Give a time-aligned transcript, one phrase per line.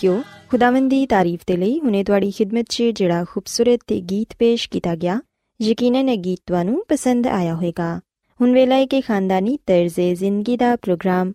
[0.00, 4.70] ਸਾਥਿਓ, ਖੁਦਾਵੰਦ ਦੀ ਤਾਰੀਫ ਦੇ ਲਈ ਹੁਨੇ ਤੁਹਾਡੀ ਖidmat 'ਚ ਜਿਹੜਾ ਖੂਬਸੂਰਤ ਤੇ ਗੀਤ ਪੇਸ਼
[4.70, 5.20] ਕੀਤਾ ਗਿਆ,
[5.62, 8.00] ਯਕੀਨਨ ਇਹ ਗੀਤ ਤੁਹਾਨੂੰ ਪਸੰਦ ਆਇਆ ਹੋਵੇਗਾ।
[8.40, 11.32] ਹੁਣ ਵੇਲਾ ਹੈ ਕਿ ਖਾਨਦਾਨੀ ਤਰਜ਼ੇ ਜ਼ਿੰਦਗੀ ਦਾ ਪ੍ਰੋਗਰਾਮ,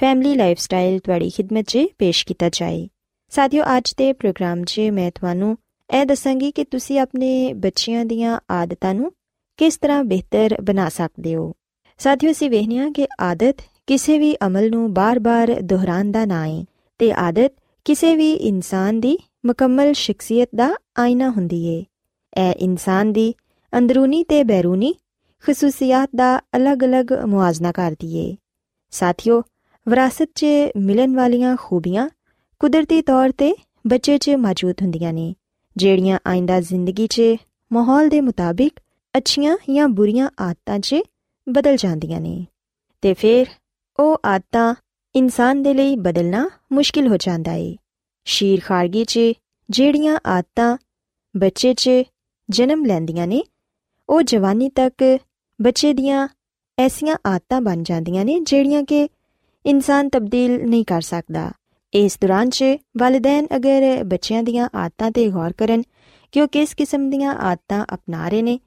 [0.00, 2.88] ਫੈਮਿਲੀ ਲਾਈਫਸਟਾਈਲ ਤੁਹਾਡੀ ਖidmat 'ਚ ਪੇਸ਼ ਕੀਤਾ ਜਾਏ।
[3.30, 5.58] ਸਾਥਿਓ, ਅੱਜ ਦੇ ਪ੍ਰੋਗਰਾਮ 'ਚ ਮੈਂ ਤੁਹਾਨੂੰ
[6.00, 9.12] ਇਹ ਦੱਸਾਂਗੀ ਕਿ ਤੁਸੀਂ ਆਪਣੇ ਬੱਚਿਆਂ ਦੀਆਂ ਆਦਤਾਂ ਨੂੰ
[9.56, 11.52] ਕਿਸ ਤਰ੍ਹਾਂ ਬਿਹਤਰ ਬਣਾ ਸਕਦੇ ਹੋ।
[11.98, 16.64] ਸਾਥਿਓ, ਅਸੀਂ ਵੇਖਦੇ ਹਾਂ ਕਿ ਆਦਤ ਕਿਸੇ ਵੀ ਅਮਲ ਨੂੰ ਬਾਰ-ਬਾਰ ਦੁਹਰਾਉਣ ਦਾ ਨਾਂ ਹੈ
[16.98, 17.52] ਤੇ ਆਦਤ
[17.86, 21.84] ਕਿਸੇ ਵੀ ਇਨਸਾਨ ਦੀ ਮੁਕੰਮਲ ਸ਼ਖਸੀਅਤ ਦਾ ਆਇਨਾ ਹੁੰਦੀ ਏ।
[22.40, 23.34] ਇਹ ਇਨਸਾਨ ਦੀ
[23.78, 24.94] ਅੰਦਰੂਨੀ ਤੇ ਬੈਰੂਨੀ
[25.40, 28.36] ਖਸੂਸੀਅਤ ਦਾ ਅਲੱਗ-ਅਲੱਗ ਮੁਆਜ਼ਨਾ ਕਰਦੀ ਏ।
[28.90, 29.42] ਸਾਥੀਓ,
[29.88, 30.46] ਵਿਰਾਸਤ 'ਚ
[30.76, 32.08] ਮਿਲਣ ਵਾਲੀਆਂ ਖੂਬੀਆਂ
[32.58, 33.56] ਕੁਦਰਤੀ ਤੌਰ ਤੇ
[33.86, 35.34] ਬੱਚੇ 'ਚ ਮੌਜੂਦ ਹੁੰਦੀਆਂ ਨੇ,
[35.76, 37.22] ਜਿਹੜੀਆਂ ਆਇੰਦਾ ਜ਼ਿੰਦਗੀ 'ਚ
[37.72, 38.80] ਮਾਹੌਲ ਦੇ ਮੁਤਾਬਿਕ
[39.16, 40.96] ਅੱਛੀਆਂ ਜਾਂ ਬੁਰੀਆਂ ਆਦਤਾਂ 'ਚ
[41.48, 42.46] ਬਦਲ ਜਾਂਦੀਆਂ ਨੇ।
[43.02, 43.46] ਤੇ ਫਿਰ
[43.98, 44.74] ਉਹ ਆਦਤਾਂ
[45.16, 47.76] ਇਨਸਾਨ ਦੇ ਲਈ ਬਦਲਣਾ ਮੁਸ਼ਕਿਲ ਹੋ ਜਾਂਦਾ ਏ।
[48.24, 49.18] ਸ਼ੀਰ ਖਾਰਗੀ 'ਚ
[49.70, 50.76] ਜਿਹੜੀਆਂ ਆਦਤਾਂ
[51.36, 51.90] ਬੱਚੇ 'ਚ
[52.50, 53.42] ਜਨਮ ਲੈਂਦੀਆਂ ਨੇ,
[54.08, 55.18] ਉਹ ਜਵਾਨੀ ਤੱਕ
[55.62, 56.28] ਬੱਚੇ ਦੀਆਂ
[56.78, 59.08] ਐਸੀਆਂ ਆਦਤਾਂ ਬਣ ਜਾਂਦੀਆਂ ਨੇ ਜਿਹੜੀਆਂ ਕਿ
[59.66, 61.52] ਇਨਸਾਨ ਤਬਦੀਲ ਨਹੀਂ ਕਰ ਸਕਦਾ।
[61.94, 62.64] ਇਸ ਦੌਰਾਨ 'ਚ
[62.98, 65.82] ਵਾਲਿਦੈਨ ਅਗਰ ਬੱਚਿਆਂ ਦੀਆਂ ਆਦਤਾਂ ਤੇ ਗੌਰ ਕਰਨ
[66.32, 68.58] ਕਿ ਉਹ ਕਿਸ ਕਿਸਮ ਦੀਆਂ ਆਦਤਾਂ ਅਪਣਾ ਰਹੇ ਨੇ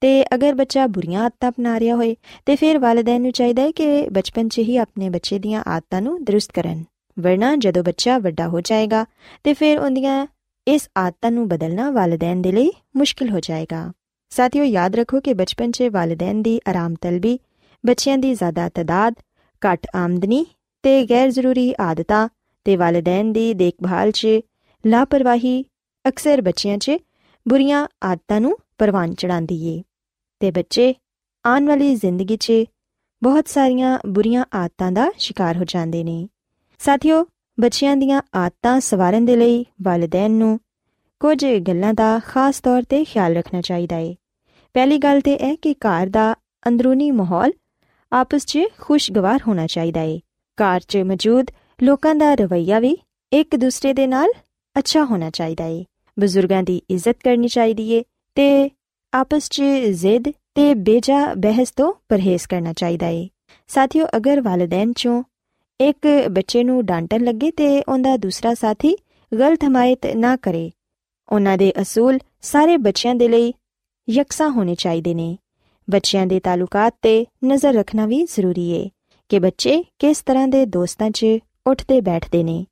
[0.00, 2.16] ਤੇ ਅਗਰ ਬੱਚਾ ਬੁਰੀਆਂ ਆਦਤਾਂ ਅਪਣਾ ਰਿਹਾ ਹੋਏ,
[2.46, 6.24] ਤੇ ਫਿਰ ਵਾਲਿਦੈਨ ਨੂੰ ਚਾਹੀਦਾ ਹੈ ਕਿ ਬਚਪਨ 'ਚ ਹੀ ਆਪਣੇ ਬੱਚੇ ਦੀਆਂ ਆਦਤਾਂ ਨੂੰ
[6.24, 6.84] ਦਰੁਸਤ ਕਰਨ।
[7.18, 9.04] ਵਰਨਾ ਜਦੋਂ ਬੱਚਾ ਵੱਡਾ ਹੋ ਜਾਏਗਾ,
[9.44, 10.26] ਤੇ ਫਿਰ ਉਹਦੀਆਂ
[10.66, 13.92] ਇਸ ਆਦਤਾਂ ਨੂੰ ਬਦਲਣਾ ਵਾਲਿਦੈਨ ਦੇ ਲਈ ਮੁਸ਼ਕਿਲ ਹੋ ਜਾਏਗਾ।
[14.30, 17.38] ਸਾਥੀਓ, ਯਾਦ ਰੱਖੋ ਕਿ ਬਚਪਨ 'ਚ ਵਾਲਿਦੈਨ ਦੀ ਆਰਾਮ ਤਲਬੀ,
[17.86, 19.14] ਬੱਚਿਆਂ ਦੀ ਜ਼ਿਆਦਾ ਤਦਾਦ,
[19.62, 20.46] ਘੱਟ ਆਮਦਨੀ
[20.82, 22.28] ਤੇ ਗੈਰ ਜ਼ਰੂਰੀ ਆਦਤਾਂ
[22.64, 24.26] ਤੇ ਵਾਲਿਦੈਨ ਦੀ ਦੇਖਭਾਲ 'ਚ
[24.86, 25.64] ਲਾਪਰਵਾਹੀ
[26.04, 26.90] ਅਕਸਰ ਬੱਚਿਆਂ 'ਚ
[27.48, 29.82] ਬੁਰੀਆਂ ਆਦਤਾਂ ਨੂੰ ਪਰਵਾਨ ਚੜਾਉਂਦੀ ਏ।
[30.40, 30.94] ਤੇ ਬੱਚੇ
[31.46, 32.52] ਆਉਣ ਵਾਲੀ ਜ਼ਿੰਦਗੀ 'ਚ
[33.22, 36.28] ਬਹੁਤ ਸਾਰੀਆਂ ਬੁਰੀਆਂ ਆਦਤਾਂ ਦਾ ਸ਼ਿਕਾਰ ਹੋ ਜਾਂਦੇ ਨੇ।
[36.78, 37.26] ਸਾਥੀਓ,
[37.60, 40.60] ਬੱਚਿਆਂ ਦੀਆਂ ਆਦਤਾਂ ਸਵਾਰਨ ਦੇ ਲਈ ਵਾਲਿਦੈਨ ਨੂੰ
[41.20, 44.16] ਕੁਝ ਗੱਲਾਂ ਦਾ ਖਾਸ ਤੌਰ ਤੇ ਖਿਆਲ ਰੱਖਣਾ ਚਾਹੀਦਾ ਏ।
[44.74, 46.34] ਪਹਿਲੀ ਗੱਲ ਤੇ ਇਹ ਕਿ ਘਰ ਦਾ
[46.68, 47.52] ਅੰਦਰੂਨੀ ਮਾਹੌਲ
[48.12, 50.20] ਆਪਸ 'ਚ ਖੁਸ਼ਗਵਾਰ ਹੋਣਾ ਚਾਹੀਦਾ ਏ।
[50.58, 51.46] ਘਰ 'ਚ ਮੌਜੂਦ
[51.82, 52.96] ਲੋਕਾਂ ਦਾ ਰਵੱਈਆ ਵੀ
[53.32, 54.28] ਇੱਕ ਦੂਸਰੇ ਦੇ ਨਾਲ
[54.78, 55.84] ਅੱਛਾ ਹੋਣਾ ਚਾਹੀਦਾ ਏ।
[56.20, 58.70] ਬਜ਼ੁਰਗਾਂ ਦੀ ਇੱਜ਼ਤ ਕਰਨੀ ਚਾਹੀਦੀ ਏ ਤੇ
[59.12, 63.28] ਆਪਸ 'ਚ ਜ਼ਿੱਦ ਤੇ ਬੇਜਾ ਬਹਿਸ ਤੋਂ ਪਰਹੇਜ਼ ਕਰਨਾ ਚਾਹੀਦਾ ਏ।
[63.68, 65.22] ਸਾਥੀਓ, ਅਗਰ ਵਾਲਿਦੈਨ 'ਚੋਂ
[65.80, 68.94] ਇੱਕ ਬੱਚੇ ਨੂੰ ਡਾਂਟਣ ਲੱਗੇ ਤੇ ਉਹਦਾ ਦੂਸਰਾ ਸਾਥੀ
[69.32, 70.70] ਗਲਤ ਹਮਾਇਤ ਨਾ ਕਰੇ,
[71.28, 73.52] ਉਹਨਾਂ ਦੇ ਅਸੂਲ ਸਾਰੇ ਬੱਚਿਆਂ ਦੇ ਲਈ
[74.08, 75.36] ਯਕਸਾ ਹੋਣੇ ਚਾਹੀਦੇ ਨੇ।
[75.88, 78.88] ਬੱਚਿਆਂ ਦੇ ਤਾਲੁਕਾਤ ਤੇ ਨਜ਼ਰ ਰੱਖਣਾ ਵੀ ਜ਼ਰੂਰੀ ਏ
[79.30, 81.26] ਕਿ ਬੱਚੇ ਕਿਸ ਤਰ੍ਹਾਂ ਦੇ ਦੋਸਤਾਂ 'ਚ
[81.66, 82.64] ਉੱਠਦੇ ਬੈਠਦੇ ਨੇ।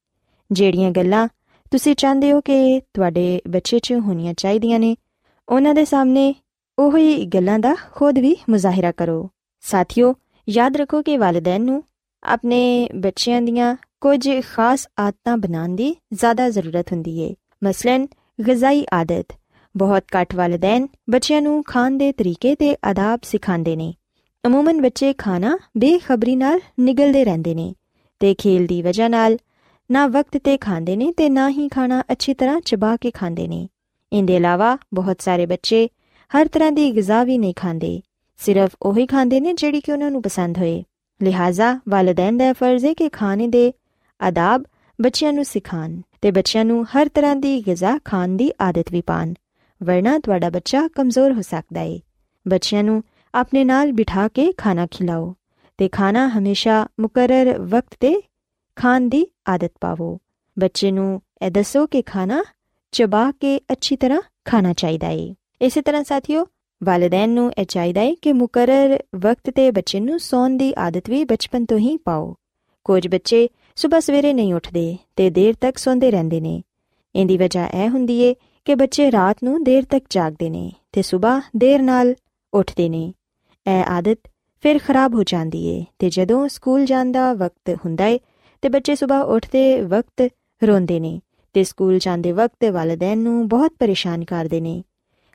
[0.50, 1.26] ਜਿਹੜੀਆਂ ਗੱਲਾਂ
[1.72, 4.94] ਤੁਸੀਂ ਚਾਹੁੰਦੇ ਹੋ ਕਿ ਤੁਹਾਡੇ ਬੱਚੇ 'ਚ ਹੋਣੀਆਂ ਚਾਹੀਦੀਆਂ ਨੇ
[5.48, 6.34] ਉਹਨਾਂ ਦੇ ਸਾਹਮਣੇ
[6.78, 10.14] ਉਹੀ ਗੱਲਾਂ ਦਾ ਖੁਦ ਵੀ ਮੁਜ਼ਾਹਿਰਾ ਕਰੋ। ਸਾਥੀਓ,
[10.48, 11.82] ਯਾਦ ਰੱਖੋ ਕਿ ਵਾਲਿਦੈਨ ਨੂੰ
[12.22, 17.34] ਆਪਣੇ ਬੱਚਿਆਂ ਦੀਆਂ ਕੁਝ ਖਾਸ ਆਦਤਾਂ ਬਣਾਉਣ ਦੀ ਜ਼ਿਆਦਾ ਜ਼ਰੂਰਤ ਹੁੰਦੀ ਏ।
[17.64, 18.06] ਮਸਲਨ
[18.48, 19.26] ਗਜ਼ਾਈ ਆਦਤ,
[19.76, 23.94] ਬਹੁਤ ਘੱਟ ਵਾਲਿਦੈਨ ਬੱਚਿਆਂ ਨੂੰ ਖਾਣ ਦੇ ਤਰੀਕੇ ਤੇ ਆਦਾਬ ਸਿਖਾਉਂਦੇ ਨੇ।
[24.46, 27.74] ਅਮੂਮਨ ਬੱਚੇ ਖਾਣਾ ਬੇਖਬਰੀ ਨਾਲ ਨਿਗਲਦੇ ਰਹਿੰਦੇ ਨੇ
[28.20, 29.36] ਤੇ ਖੇਲ ਦੀ ਵਜ੍ਹਾ ਨਾਲ
[29.90, 33.68] ਨਾ ਵਕਤ ਤੇ ਖਾਂਦੇ ਨੇ ਤੇ ਨਾ ਹੀ ਖਾਣਾ ਅੱਛੀ ਤਰ੍ਹਾਂ ਚਬਾ ਕੇ ਖਾਂਦੇ ਨੇ।
[34.12, 35.88] ਇਹਦੇ ਇਲਾਵਾ ਬਹੁਤ ਸਾਰੇ ਬੱਚੇ
[36.30, 38.00] ਹਰ ਤਰ੍ਹਾਂ ਦੀ ਗਿਜ਼ਾ ਵੀ ਨਹੀਂ ਖਾਂਦੇ,
[38.36, 40.84] ਸਿਰਫ ਉਹੀ ਖਾਂਦੇ ਨੇ ਜਿਹੜੀ ਕਿ ਉਹਨਾਂ ਨੂੰ ਪਸੰਦ ਹੋਏ।
[41.22, 43.72] ਲਿਹਾਜ਼ਾ ਵਾਲਿਦੈਨ ਦਾ ਫਰਜ਼ ਹੈ ਕਿ ਖਾਣੇ ਦੇ
[44.20, 44.64] ਆਦਾਬ
[45.00, 49.34] ਬੱਚਿਆਂ ਨੂੰ ਸਿਖਾਣ ਤੇ ਬੱਚਿਆਂ ਨੂੰ ਹਰ ਤਰ੍ਹਾਂ ਦੀ ਗਿਜ਼ਾ ਖਾਣ ਦੀ ਆਦਤ ਵੀ ਪਾਣ
[49.82, 51.98] ਵਰਨਾ ਤੁਹਾਡਾ ਬੱਚਾ ਕਮਜ਼ੋਰ ਹੋ ਸਕਦਾ ਹੈ
[52.48, 53.02] ਬੱਚਿਆਂ ਨੂੰ
[53.34, 55.34] ਆਪਣੇ ਨਾਲ ਬਿਠਾ ਕੇ ਖਾਣਾ ਖਿਲਾਓ
[55.78, 58.22] ਤੇ ਖਾਣਾ ਹਮੇਸ਼ਾ ਮੁਕਰਰ ਵਕਤ ਤੇ
[58.76, 60.18] ਖਾਣ ਦੀ ਆਦਤ ਪਾਵੋ।
[60.58, 62.44] ਬੱਚੇ ਨੂੰ ਇਹ ਦੱਸੋ ਕਿ ਖਾਣਾ
[62.92, 66.46] ਚਬਾ ਕੇ ਅੱਛੀ ਤਰ੍ਹਾਂ ਖਾਣਾ ਚਾਹੀਦਾ ਹੈ ਇਸੇ ਤਰ੍ਹਾਂ ਸਾਥੀਓ
[66.82, 71.24] ਵਾਲਿਦੈਨ ਨੂੰ ਇਹ ਚਾਹੀਦਾ ਹੈ ਕਿ ਮੁਕਰਰ ਵਕਤ ਤੇ ਬੱਚੇ ਨੂੰ ਸੌਣ ਦੀ ਆਦਤ ਵੀ
[71.24, 72.34] ਬਚਪਨ ਤੋਂ ਹੀ ਪਾਓ
[72.84, 76.62] ਕੁਝ ਬੱਚੇ ਸਵੇਰ ਸਵੇਰੇ ਨਹੀਂ ਉੱਠਦੇ ਤੇ ਦੇਰ ਤੱਕ ਸੌਂਦੇ ਰਹਿੰਦੇ ਨੇ
[77.14, 78.34] ਇਹਦੀ ਵਜ੍ਹਾ ਇਹ ਹੁੰਦੀ ਏ
[78.64, 82.14] ਕਿ ਬੱਚੇ ਰਾਤ ਨੂੰ ਦੇਰ ਤੱਕ ਜਾਗਦੇ ਨੇ ਤੇ ਸਵੇਰ ਦੇਰ ਨਾਲ
[82.52, 83.12] ਉੱਠਦੇ ਨੇ
[83.66, 84.18] ਇਹ ਆਦਤ
[84.64, 88.18] ਫਿਰ ਖਰਾਬ ਹੋ ਜਾਂਦੀ ਏ ਤੇ ਜਦੋਂ ਸਕੂਲ ਜਾਣ ਦਾ ਵਕਤ ਹੁੰਦਾ ਏ
[88.62, 90.28] ਤੇ ਬੱਚੇ ਸਵੇਰ ਉੱਠਦੇ ਵਕਤ
[90.62, 91.20] ਰੋਂਦੇ ਨੇ
[91.56, 94.82] ਤੇ ਸਕੂਲ ਜਾਂਦੇ ਵਕਤ ਵਾਲਿਦੈਨ ਨੂੰ ਬਹੁਤ ਪਰੇਸ਼ਾਨ ਕਰਦੇ ਨੇ।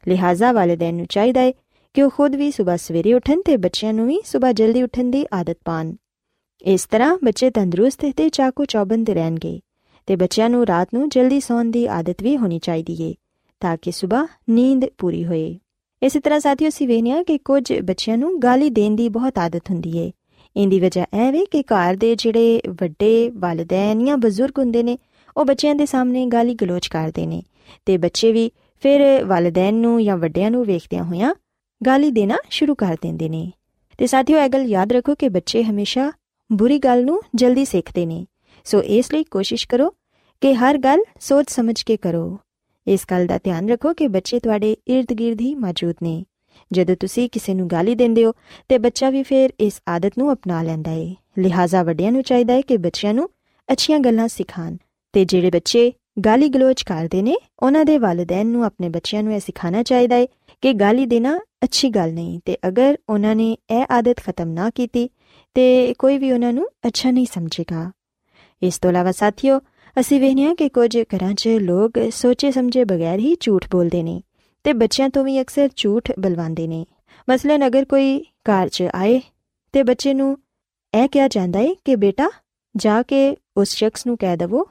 [0.08, 1.52] ਲਿਹਾਜ਼ਾ ਵਾਲਿਦੈਨ ਨੂੰ ਚਾਹੀਦਾ ਹੈ
[1.94, 5.26] ਕਿ ਉਹ ਖੁਦ ਵੀ ਸਵੇਰ ਸਵੇਰੇ ਉੱਠਣ ਤੇ ਬੱਚਿਆਂ ਨੂੰ ਵੀ ਸਵੇਰ ਜਲਦੀ ਉੱਠਣ ਦੀ
[5.34, 5.94] ਆਦਤ ਪਾਣ
[6.62, 9.60] ਇਸ ਤਰ੍ਹਾਂ ਬੱਚੇ ਤੰਦਰੁਸਤ ਤੇ ਚਾਕੂ ਚੌਬੰਦ ਰਹਿਣਗੇ
[10.08, 13.14] ਤੇ ਬੱਚਿਆਂ ਨੂੰ ਰਾਤ ਨੂੰ ਜਲਦੀ ਸੌਣ ਦੀ ਆਦਤ ਵੀ ਹੋਣੀ ਚਾਹੀਦੀ ਏ
[13.60, 15.60] ਤਾਂ ਕਿ ਸਵੇਰ ਨੀਂਦ ਪੂਰੀ ਹੋਏ।
[16.04, 19.98] ਇਸੇ ਤਰ੍ਹਾਂ ਸਾਥੀਓ ਅਸੀਂ ਵੇਖਿਆ ਕਿ ਕੁਝ ਬੱਚਿਆਂ ਨੂੰ ਗਾਲੀ ਦੇਣ ਦੀ ਬਹੁਤ ਆਦਤ ਹੁੰਦੀ
[19.98, 20.12] ਏ।
[20.56, 24.98] ਇੰਦੀ ਵਜ੍ਹਾ ਇਹ ਵੇ ਕਿ ਘਰ ਦੇ ਜਿਹੜੇ ਵੱਡੇ ਵਾਲਿਦੈਨ ਜਾਂ ਬਜ਼ੁਰਗ ਹੁੰਦੇ ਨੇ
[25.38, 27.44] ਉਹ ਬੱਚਿਆਂ ਦੇ ਸਾਹਮਣੇ ਗਾਲੀ ਗਲੋਚ ਕਰਦੇ ਨੇ
[27.86, 31.36] ਤੇ ਬੱਚੇ ਵੀ ਫਿਰ ਵਾਲਿਦੈਨ ਨੂੰ ਜਾਂ ਵੱਡਿਆਂ ਨੂੰ ਵੇਖਦਿਆਂ ਹੋਇਆਂ
[31.86, 33.52] ਗਾਲੀ ਦੇਣਾ ਸ਼ੁਰੂ ਕਰ ਦਿੰਦੇ ਨੇ।
[33.98, 36.12] ਤੇ ਸਾਥੀਓ, ਇਹ ਗੱਲ ਯਾਦ ਰੱਖੋ ਕਿ ਬੱਚੇ ਹਮੇਸ਼ਾ
[36.52, 38.26] ਬੁਰੀ ਗੱਲ ਨੂੰ ਜਲਦੀ ਸਿੱਖਦੇ ਨੇ।
[38.66, 39.90] ਸੋ ਇਸ ਲਈ ਕੋਸ਼ਿਸ਼ ਕਰੋ
[40.42, 42.40] ਕਿ ਹਰ ਗੱਲ ਸੋਚ ਸਮਝ ਕੇ ਕਰੋ।
[42.88, 46.26] ਇਸ ਗੱਲ ਦਾ ਧਿਆਨ ਰੱਖੋ ਕਿ ਬੱਚੇ ਤੁਹਾਡੇ ird-gird ਹੀ ਮੌਜੂਦ ਨੇ।
[46.72, 48.34] ਜਦੋਂ ਤੁਸੀਂ ਕਿਸੇ ਨੂੰ ਗਾਲੀ ਦਿੰਦੇ ਹੋ
[48.70, 52.62] ਤੇ ਬੱਚਾ ਵੀ ਫਿਰ ਇਸ ਆਦਤ ਨੂੰ ਅਪਣਾ ਲੈਂਦਾ ਹੈ ਲਿਹਾਜ਼ਾ ਵੱਡਿਆਂ ਨੂੰ ਚਾਹੀਦਾ ਹੈ
[52.62, 53.30] ਕਿ ਬੱਚਿਆਂ ਨੂੰ
[53.72, 54.78] ਅੱਛੀਆਂ ਗੱਲਾਂ ਸਿਖਾਣ
[55.14, 55.92] ਤੇ ਜਿਹੜੇ ਬੱਚੇ
[56.26, 60.26] ਗਾਲੀ ਗਲੋਚ ਕਰਦੇ ਨੇ, ਉਹਨਾਂ ਦੇ ਵਾਲਿਦੈਨ ਨੂੰ ਆਪਣੇ ਬੱਚਿਆਂ ਨੂੰ ਇਹ ਸਿਖਾਉਣਾ ਚਾਹੀਦਾ ਹੈ
[60.62, 65.10] ਕਿ ਗਾਲੀ ਦੇਣਾ ਅੱਛੀ ਗੱਲ ਨਹੀਂ ਤੇ ਅਗਰ ਉਹਨਾਂ ਨੇ ਇਹ ਆਦਤ ਖਤਮ ਨਾ ਕੀਤੀ
[65.56, 67.92] ਤੇ ਕੋਈ ਵੀ ਉਹਨਾਂ ਨੂੰ ਅੱਛਾ ਨਹੀਂ ਸਮਝੇਗਾ।
[68.62, 69.60] ਇਸ ਤੋਂ ਇਲਾਵਾ ਸਾਥੀਓ,
[70.00, 74.22] ਅਸੀਂ ਵੇਖਿਆ ਕਿ ਕੁਝ ਘਰਾਂ 'ਚ ਲੋਕ ਸੋਚੇ ਸਮਝੇ ਬਗੈਰ ਹੀ ਝੂਠ ਬੋਲਦੇ ਨੇ
[74.64, 76.86] ਤੇ ਬੱਚਿਆਂ ਤੋਂ ਵੀ ਅਕਸਰ ਝੂਠ ਬਲਵਾਉਂਦੇ ਨੇ।
[77.30, 79.20] ਮਸਲਨ ਅਗਰ ਕੋਈ ਘਰ 'ਚ ਆਏ
[79.74, 80.38] ਤੇ ਬੱਚੇ ਨੂੰ
[80.94, 82.30] ਇਹ ਕਿਹਾ ਜਾਂਦਾ ਹੈ ਕਿ ਬੇਟਾ,
[82.76, 84.68] ਜਾ ਕੇ ਉਸ ਸ਼ਖਸ ਨੂੰ ਕਹਿ ਦਵੋ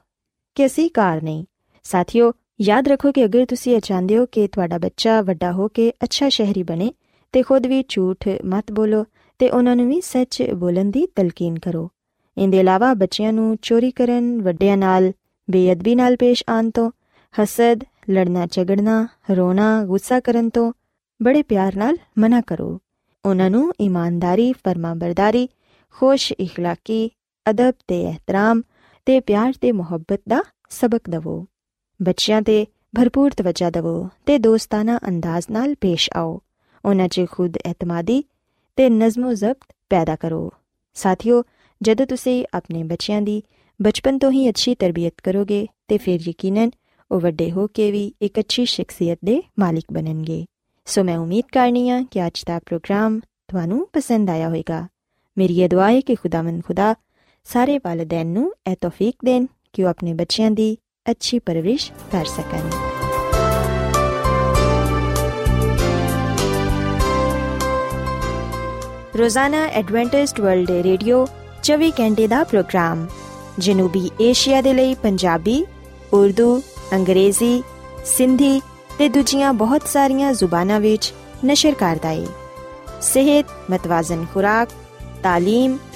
[0.55, 1.45] ਕਿ ਅਸੀਂ ਘਰ ਨਹੀਂ
[1.83, 2.31] ਸਾਥੀਓ
[2.61, 6.29] ਯਾਦ ਰੱਖੋ ਕਿ ਅਗਰ ਤੁਸੀਂ ਇਹ ਚਾਹੁੰਦੇ ਹੋ ਕਿ ਤੁਹਾਡਾ ਬੱਚਾ ਵੱਡਾ ਹੋ ਕੇ ਅੱਛਾ
[6.29, 6.91] ਸ਼ਹਿਰੀ ਬਣੇ
[7.31, 9.05] ਤੇ ਖੁਦ ਵੀ ਝੂਠ ਮਤ ਬੋਲੋ
[9.39, 11.89] ਤੇ ਉਹਨਾਂ ਨੂੰ ਵੀ ਸੱਚ ਬੋਲਣ ਦੀ ਤਲਕੀਨ ਕਰੋ
[12.37, 15.11] ਇਹਦੇ ਇਲਾਵਾ ਬੱਚਿਆਂ ਨੂੰ ਚੋਰੀ ਕਰਨ ਵੱਡਿਆਂ ਨਾਲ
[15.49, 16.91] ਬੇਅਦਬੀ ਨਾਲ ਪੇਸ਼ ਆਉਣ ਤੋਂ
[17.41, 20.73] ਹਸਦ ਲੜਨਾ ਝਗੜਨਾ ਰੋਣਾ ਗੁੱਸਾ ਕਰਨ ਤੋਂ
[21.23, 22.79] ਬੜੇ ਪਿਆਰ ਨਾਲ ਮਨਾ ਕਰੋ
[23.25, 25.47] ਉਹਨਾਂ ਨੂੰ ਇਮਾਨਦਾਰੀ ਫਰਮਾਬਰਦਾਰੀ
[25.97, 27.09] ਖੁਸ਼ اخلاقی
[27.49, 28.61] ਅਦਬ ਤੇ ਇਹਤਰਾਮ
[29.10, 31.46] ਤੇ ਪਿਆਰ ਤੇ ਮੁਹੱਬਤ ਦਾ ਸਬਕ ਦਿਵੋ।
[32.02, 36.40] ਬੱਚਿਆਂ ਤੇ ਭਰਪੂਰ ਤਵੱਜਾ ਦਿਵੋ ਤੇ ਦੋਸਤਾਨਾ ਅੰਦਾਜ਼ ਨਾਲ ਪੇਸ਼ ਆਓ।
[36.84, 38.24] ਉਹਨਾਂ 'ਚ ਖੁਦ ਇਤਮਾਦੀ
[38.76, 40.52] ਤੇ ਨਜ਼ਮੋ ਜ਼ਬਤ ਪੈਦਾ ਕਰੋ।
[40.94, 41.44] ਸਾਥੀਓ,
[41.82, 43.42] ਜਦੋਂ ਤੁਸੀਂ ਆਪਣੇ ਬੱਚਿਆਂ ਦੀ
[43.82, 46.70] ਬਚਪਨ ਤੋਂ ਹੀ ਅੱਛੀ ਤਰਬੀਅਤ ਕਰੋਗੇ ਤੇ ਫਿਰ ਯਕੀਨਨ
[47.10, 50.44] ਉਹ ਵੱਡੇ ਹੋ ਕੇ ਵੀ ਇੱਕ ਅੱਛੀ ਸ਼ਖਸੀਅਤ ਦੇ ਮਾਲਿਕ ਬਣਨਗੇ।
[50.84, 54.88] ਸੋ ਮੈਂ ਉਮੀਦ ਕਰਨੀ ਆ ਕਿ ਅੱਜ ਦਾ ਪ੍ਰੋਗਰਾਮ ਤੁਹਾਨੂੰ ਪਸੰਦ ਆਇਆ ਹੋਵੇਗਾ।
[55.38, 56.94] ਮੇਰੀ ਇਹ ਦੁਆ ਹੈ ਕਿ ਖੁਦਾਵੰਦ ਖੁਦਾ
[57.45, 60.77] ਸਾਰੇ ਵਾਲਿਦੈਨ ਨੂੰ ਇਹ ਤੌਫੀਕ ਦੇਣ ਕਿ ਉਹ ਆਪਣੇ ਬੱਚਿਆਂ ਦੀ
[61.11, 62.69] ਅੱਛੀ ਪਰਵਰਿਸ਼ ਕਰ ਸਕਣ
[69.17, 71.25] ਰੋਜ਼ਾਨਾ ਐਡਵੈਂਟਿਸਟ ਵਰਲਡ ਰੇਡੀਓ
[71.63, 73.07] 24 ਘੰਟੇ ਦਾ ਪ੍ਰੋਗਰਾਮ
[73.59, 75.63] ਜਨੂਬੀ ਏਸ਼ੀਆ ਦੇ ਲਈ ਪੰਜਾਬੀ
[76.13, 76.61] ਉਰਦੂ
[76.93, 77.61] ਅੰਗਰੇਜ਼ੀ
[78.05, 78.59] ਸਿੰਧੀ
[78.97, 81.13] ਤੇ ਦੂਜੀਆਂ ਬਹੁਤ ਸਾਰੀਆਂ ਜ਼ੁਬਾਨਾਂ ਵਿੱਚ
[81.45, 82.25] ਨਸ਼ਰ ਕਰਦਾ ਹੈ
[83.01, 84.69] ਸਿਹਤ ਮਤਵਾਜ਼ਨ ਖੁਰਾਕ
[85.25, 85.77] تعلیم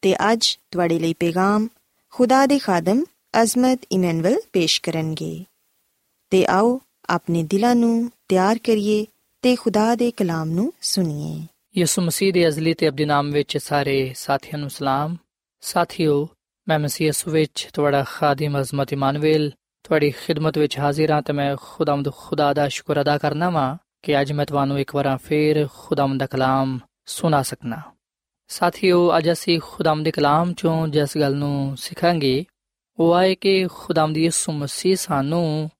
[0.00, 1.68] ਤੇ ਅੱਜ ਤੁਹਾਡੇ ਲਈ ਪੈਗਾਮ
[2.10, 3.04] ਖੁਦਾ ਦੇ ਖਾਦਮ
[3.42, 5.44] ਅਜ਼ਮਤ ਇਮਨੁਅਲ ਪੇਸ਼ ਕਰਨਗੇ।
[6.30, 9.06] ਤੇ ਆਓ ਆਪਣੇ ਦਿਲਾਂ ਨੂੰ ਤਿਆਰ ਕਰੀਏ
[9.42, 11.46] ਤੇ ਖੁਦਾ ਦੇ ਕਲਾਮ ਨੂੰ ਸੁਣੀਏ।
[11.80, 15.16] ਯਿਸੂ ਮਸੀਹ ਦੇ ਅਜ਼ਲੀ ਤੇ ਅਬਦੀ ਨਾਮ ਵਿੱਚ ਸਾਰੇ ਸਾਥੀਆਂ ਨੂੰ ਸਲਾਮ।
[15.60, 16.28] ਸਾਥੀਓ,
[16.68, 19.50] ਮੈਂ ਮਸੀਹ ਯਿਸੂ ਵਿੱਚ ਤੁਹਾਡਾ ਖਾਦਮ ਅਜ਼ਮਤ ਇਮਾਨੁਅਲ,
[19.82, 24.20] ਤੁਹਾਡੀ ਖਿਦਮਤ ਵਿੱਚ ਹਾਜ਼ਰ ਹਾਂ ਤੇ ਮੈਂ ਖੁਦਾਵੰਦ ਖੁਦਾ ਦਾ ਸ਼ੁਕਰ ਅਦਾ ਕਰਨਾ ਵਾਂ ਕਿ
[24.20, 27.80] ਅੱਜ ਮੈਂ ਤੁਹਾਨੂੰ ਇੱਕ ਵਾਰ ਫੇਰ ਖੁਦਾਵੰਦ ਦਾ ਕਲਾਮ ਸੁਣਾ ਸਕਣਾ
[28.48, 32.44] ਸਾਥੀਓ, ਅੱਜ ਅਸੀਂ ਖੁਦਾਵੰਦ ਦੇ ਕਲਾਮ ਚੋਂ ਜਿਸ ਗੱਲ ਨੂੰ ਸਿੱਖਾਂਗੇ,
[32.98, 35.70] ਉਹ ਹੈ ਕਿ ਖੁਦਾਵੰਦ ਯਿਸੂ ਮਸੀਹ ਸਾਨੂੰ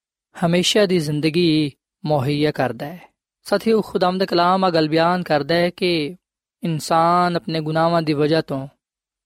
[0.47, 1.73] ਹਮੇਸ਼ਾ ਦੀ ਜ਼ਿੰਦਗੀ
[2.05, 3.03] ਮੁਹੱਈਆ ਕਰਦਾ ਹੈ।
[3.43, 6.17] ਸਾਥੀਓ, ਖੁਦਾਵੰਦ ਦਾ ਕਲਾਮ ਆ ਗੱਲ ਬਿਆਨ ਕਰਦਾ ਹੈ ਕਿ
[6.63, 8.69] ਇਨਸਾਨ ਆਪਣੇ ਗੁਨਾਹਾਂ ਦੀ ਵਜ੍ਹਾ ਤੋਂ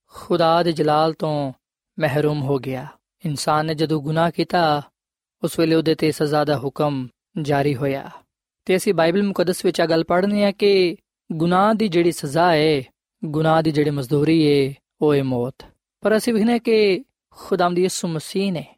[0.06, 1.52] ਖੁਦਾ ਦੇ ਜਲਾਲ ਤੋਂ
[1.98, 2.86] ਮਹਿਰੂਮ ਹੋ ਗਿਆ।
[3.24, 4.82] ਇਨਸਾਨ ਨੇ ਜਦੋਂ ਗੁਨਾਹ ਕੀਤਾ,
[5.42, 7.08] ਉਸ ਵੇਲੇ ਉਹਦੇ ਤੇ ਸਜ਼ਾ ਦਾ ਹੁਕਮ
[7.42, 8.10] ਜਾਰੀ ਹੋਇਆ।
[8.64, 10.96] ਤੇ ਅਸੀਂ ਬਾਈਬਲ ਮੁਕੱਦਸ ਵਿੱਚ ਆ ਗੱਲ ਪੜ੍ਹਨੀ ਹੈ ਕਿ
[11.32, 12.82] ਗੁਨਾਹ ਦੀ ਜਿਹੜੀ ਸਜ਼ਾ ਹੈ
[13.24, 15.54] ਗੁਨਾਹ ਦੀ ਜਿਹੜੀ ਮਜ਼ਦੂਰੀ ਹੈ ਉਹ ਹੈ ਮੌਤ।
[16.00, 18.74] ਪਰ ਅਸੀਂ ਵਿਖਨੇ ਕਿ ਖੁਦਾਮ ਦੀ ਯਿਸੂ ਮਸੀਹ ਨੇ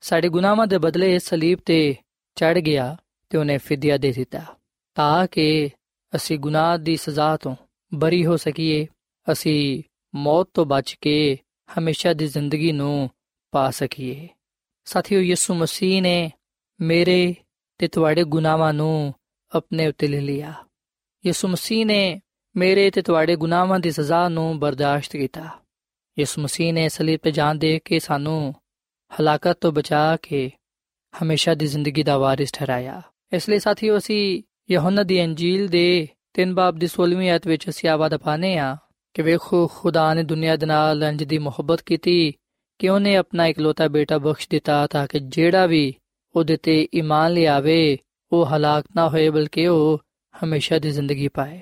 [0.00, 1.96] ਸਾਡੇ ਗੁਨਾਹਾਂ ਦੇ ਬਦਲੇ ਸਲੀਬ ਤੇ
[2.34, 2.96] ਚੜ ਗਿਆ
[3.30, 4.44] ਤੇ ਉਹਨੇ ਫਿਦਿਆ ਦੇ ਦਿੱਤਾ,
[4.94, 5.70] ਤਾਂ ਕਿ
[6.16, 7.56] ਅਸੀਂ ਗੁਨਾਹ ਦੀ ਸਜ਼ਾ ਤੋਂ
[7.94, 8.86] ਬਰੀ ਹੋ ਸਕੀਏ,
[9.32, 9.82] ਅਸੀਂ
[10.14, 11.38] ਮੌਤ ਤੋਂ ਬਚ ਕੇ
[11.78, 13.10] ਹਮੇਸ਼ਾ ਦੀ ਜ਼ਿੰਦਗੀ ਨੂੰ
[13.50, 14.28] ਪਾ ਸਕੀਏ।
[14.84, 16.32] ਸਾਥੀਓ, ਯਿਸੂ ਮਸੀਹ ਨੇ
[16.80, 17.34] ਮੇਰੇ
[17.78, 19.14] ਤੇ ਤੁਹਾਡੇ ਗੁਨਾਹਾਂ ਨੂੰ
[19.54, 20.54] ਆਪਣੇ ਉੱਤੇ ਲੈ ਲਿਆ।
[21.26, 22.20] ਯਿਸੂ ਮਸੀਹ ਨੇ
[22.58, 25.48] ਮੇਰੇ ਤੇ ਤੁਹਾਡੇ ਗੁਨਾਹਾਂ ਦੀ ਸਜ਼ਾ ਨੂੰ ਬਰਦਾਸ਼ਤ ਕੀਤਾ।
[26.18, 28.54] ਯਿਸੂ ਮਸੀਹ ਨੇ ਸਲੀਬ ਤੇ ਜਾਨ ਦੇ ਕੇ ਸਾਨੂੰ
[29.20, 30.50] ਹਲਾਕਤ ਤੋਂ ਬਚਾ ਕੇ
[31.22, 36.54] ਹਮੇਸ਼ਾ ਦੀ ਜ਼ਿੰਦਗੀ ਦਾ ਵਾਰਿਸ ਠਹਿਰਾਇਆ। ਇਸ ਲਈ ਸਾਥੀਓ, ਅਸੀਂ ਯਹੋਨਾ ਦੀ ਅੰਜੀਲ ਦੇ ਤਿੰਨ
[36.54, 38.76] ਬਾਬ ਦੀ 16ਵੀਂ ਆਇਤ ਵਿੱਚ ਅਸੀਂ ਆਵਾਜ਼ ਪਾਨੇ ਆ
[39.14, 42.34] ਕਿ ਵੇਖੋ, ਖੁਦਾ ਨੇ ਦੁਨੀਆ ਦੇ ਨਾਲ ਇੰਜ ਦੀ ਮੁਹੱਬਤ ਕੀਤੀ
[42.78, 45.94] ਕਿ ਉਹਨੇ ਆਪਣਾ ਇਕਲੌਤਾ ਬੇਟਾ ਬਖਸ਼ ਦਿੱਤਾ ਤਾਂ ਕਿ ਜਿਹੜਾ ਵੀ
[46.36, 47.98] ਉਹਦੇ ਤੇ ਈਮਾਨ ਲਿਆਵੇ,
[48.32, 50.00] ਉਹ ਹਲਾਕ ਨਾ ਹੋਏ ਬਲਕਿ ਉਹ
[50.44, 51.60] ਹਮੇਸ਼ਾ ਦੀ ਜ਼ਿੰਦਗੀ ਪਾਏ।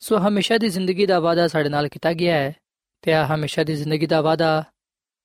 [0.00, 2.54] ਸੋ ਹਮੇਸ਼ਾ ਦੀ ਜ਼ਿੰਦਗੀ ਦਾ ਵਾਅਦਾ ਸਾਡੇ ਨਾਲ ਕੀਤਾ ਗਿਆ ਹੈ
[3.02, 4.64] ਤੇ ਆ ਹਮੇਸ਼ਾ ਦੀ ਜ਼ਿੰਦਗੀ ਦਾ ਵਾਅਦਾ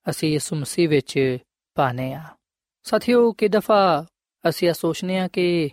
[0.09, 1.37] ਅਸੀਂ ਯਿਸੂ ਮਸੀਹ ਵਿੱਚ
[1.75, 2.23] ਪਾਣੇ ਆ
[2.83, 4.05] ਸਾਥੀਓ, ਕਿ ਦਫਾ
[4.49, 5.69] ਅਸੀਂ ਇਹ ਸੋਚਨੇ ਆ ਕਿ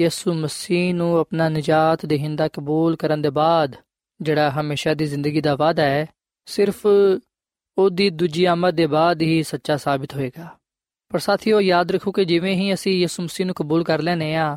[0.00, 3.76] ਯਿਸੂ ਮਸੀਹ ਨੂੰ ਆਪਣਾ ਨਜਾਤ ਦੇਹਿੰਦਾ ਕਬੂਲ ਕਰਨ ਦੇ ਬਾਅਦ
[4.22, 6.06] ਜਿਹੜਾ ਹਮੇਸ਼ਾ ਦੀ ਜ਼ਿੰਦਗੀ ਦਾ ਵਾਅਦਾ ਹੈ,
[6.46, 6.86] ਸਿਰਫ
[7.78, 10.58] ਉਹਦੀ ਦੂਜੀ ਆਮਦ ਦੇ ਬਾਅਦ ਹੀ ਸੱਚਾ ਸਾਬਿਤ ਹੋਏਗਾ।
[11.08, 14.56] ਪਰ ਸਾਥੀਓ, ਯਾਦ ਰੱਖੋ ਕਿ ਜਿਵੇਂ ਹੀ ਅਸੀਂ ਯਿਸੂ ਮਸੀਹ ਨੂੰ ਕਬੂਲ ਕਰ ਲੈਨੇ ਆ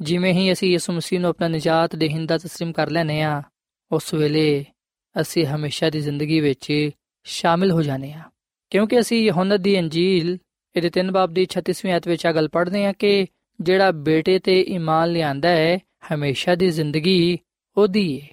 [0.00, 3.42] ਜਿਵੇਂ ਹੀ ਅਸੀਂ ਯਿਸੂ ਮਸੀਹ ਨੂੰ ਆਪਣਾ ਨਜਾਤ ਦੇਹਿੰਦਾ تسلیم ਕਰ ਲੈਨੇ ਆ
[3.90, 4.64] ਉਸ ਵੇਲੇ
[5.16, 6.72] ਅਸੀਂ ਹਮੇਸ਼ਾ ਦੀ ਜ਼ਿੰਦਗੀ ਵਿੱਚ
[7.26, 8.22] ਸ਼ਾਮਿਲ ਹੋ ਜਾਣੇ ਆ
[8.72, 10.36] ਕਿਉਂਕਿ ਅਸੀਂ ਯਹੋਨਾ ਦੀ ਅੰਜੀਲ
[10.74, 13.26] ਇਹਦੇ ਤਿੰਨ ਬਾਬ ਦੀ 36ਵੀਂ ਆਇਤ ਵਿੱਚ ਆ ਗੱਲ ਪੜ੍ਹਦੇ ਆ ਕਿ
[13.60, 15.78] ਜਿਹੜਾ ਬੇਟੇ ਤੇ ਈਮਾਨ ਲਿਆਂਦਾ ਹੈ
[16.12, 17.38] ਹਮੇਸ਼ਾ ਦੀ ਜ਼ਿੰਦਗੀ
[17.76, 18.28] ਉਹਦੀ ਹੈ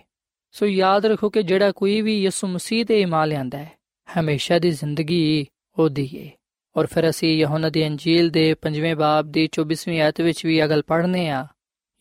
[0.56, 3.72] ਸੋ ਯਾਦ ਰੱਖੋ ਕਿ ਜਿਹੜਾ ਕੋਈ ਵੀ ਯਿਸੂ ਮਸੀਹ ਤੇ ਈਮਾਨ ਲਿਆਂਦਾ ਹੈ
[4.08, 5.46] ਹਮੇਸ਼ਾ ਦੀ ਜ਼ਿੰਦਗੀ
[5.78, 6.30] ਉਹਦੀ ਹੈ
[6.76, 10.68] ਔਰ ਫਿਰ ਅਸੀਂ ਯਹੋਨਾ ਦੀ ਅੰਜੀਲ ਦੇ 5ਵੇਂ ਬਾਬ ਦੀ 24ਵੀਂ ਆਇਤ ਵਿੱਚ ਵੀ ਇਹ
[10.68, 11.46] ਗੱਲ ਪੜ੍ਹਨੇ ਆ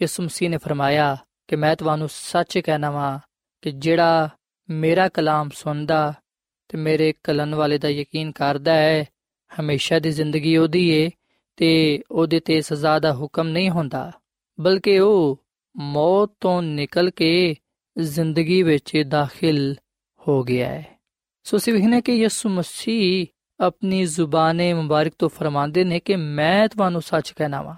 [0.04, 1.18] ਯਿਸੂ ਮਸੀਹ ਨੇ ਫਰਮਾਇਆ
[1.48, 3.20] ਕਿ ਮੈਂ ਤੁਹਾਨੂੰ ਸੱਚ ਕਹਿਣਾ ਵਾਂ
[3.62, 4.30] ਕਿ ਜਿਹੜਾ
[4.70, 6.14] ਮੇਰਾ ਕਲਾਮ ਸੁਣਦਾ
[6.68, 9.06] ਤੇ ਮੇਰੇ ਕਲਨ ਵਾਲੇ ਦਾ ਯਕੀਨ ਕਰਦਾ ਹੈ,
[9.60, 11.10] ਹਮੇਸ਼ਾ ਦੀ ਜ਼ਿੰਦਗੀ ਉਹਦੀ ਏ
[11.56, 14.12] ਤੇ ਉਹਦੇ ਤੇ ਸਜ਼ਾ ਦਾ ਹੁਕਮ ਨਹੀਂ ਹੁੰਦਾ,
[14.60, 15.44] ਬਲਕਿ ਉਹ
[15.78, 17.56] ਮੌਤ ਤੋਂ ਨਿਕਲ ਕੇ
[18.00, 19.76] ਜ਼ਿੰਦਗੀ ਵਿੱਚ ਦਾਖਲ
[20.28, 21.00] ਹੋ ਗਿਆ ਹੈ।
[21.44, 23.28] ਸੋ ਸਿਵਹਨੇ ਕਿ ਯਿਸੂ ਮਸੀਹ
[23.60, 27.76] ਆਪਣੀ ਜ਼ੁਬਾਨੇ ਮੁਬਾਰਕ ਤੋਂ ਫਰਮਾਉਂਦੇ ਨੇ ਕਿ ਮੈਂ ਤੁਹਾਨੂੰ ਸੱਚ ਕਹਿਣਾ ਵਾਂ।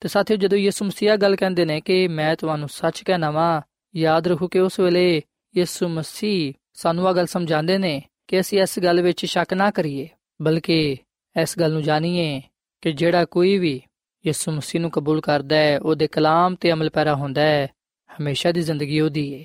[0.00, 3.60] ਤੇ ਸਾਥੀਓ ਜਦੋਂ ਯਿਸੂ ਮਸੀਹ ਗੱਲ ਕਹਿੰਦੇ ਨੇ ਕਿ ਮੈਂ ਤੁਹਾਨੂੰ ਸੱਚ ਕਹਿਣਾ ਵਾਂ,
[3.96, 5.22] ਯਾਦ ਰੱਖੋ ਕਿ ਉਸ ਵੇਲੇ
[5.56, 10.08] ਯਿਸੂ ਮਸੀਹ ਸਾਨੂੰ ਇਹ ਗੱਲ ਸਮਝਾਉਂਦੇ ਨੇ ਕਿ ਅਸੀਂ ਇਸ ਗੱਲ ਵਿੱਚ ਸ਼ੱਕ ਨਾ ਕਰੀਏ,
[10.42, 10.96] ਬਲਕਿ
[11.42, 12.42] ਇਸ ਗੱਲ ਨੂੰ ਜਾਣੀਏ
[12.80, 13.80] ਕਿ ਜਿਹੜਾ ਕੋਈ ਵੀ
[14.26, 17.66] ਯਿਸੂ ਮਸੀਹ ਨੂੰ ਕਬੂਲ ਕਰਦਾ ਹੈ, ਉਹਦੇ ਕਲਾਮ ਤੇ ਅਮਲ ਪੈਰਾ ਹੁੰਦਾ ਹੈ,
[18.10, 19.44] ਹਮੇਸ਼ਾ ਦੀ ਜ਼ਿੰਦਗੀ ਉਹਦੀ ਹੈ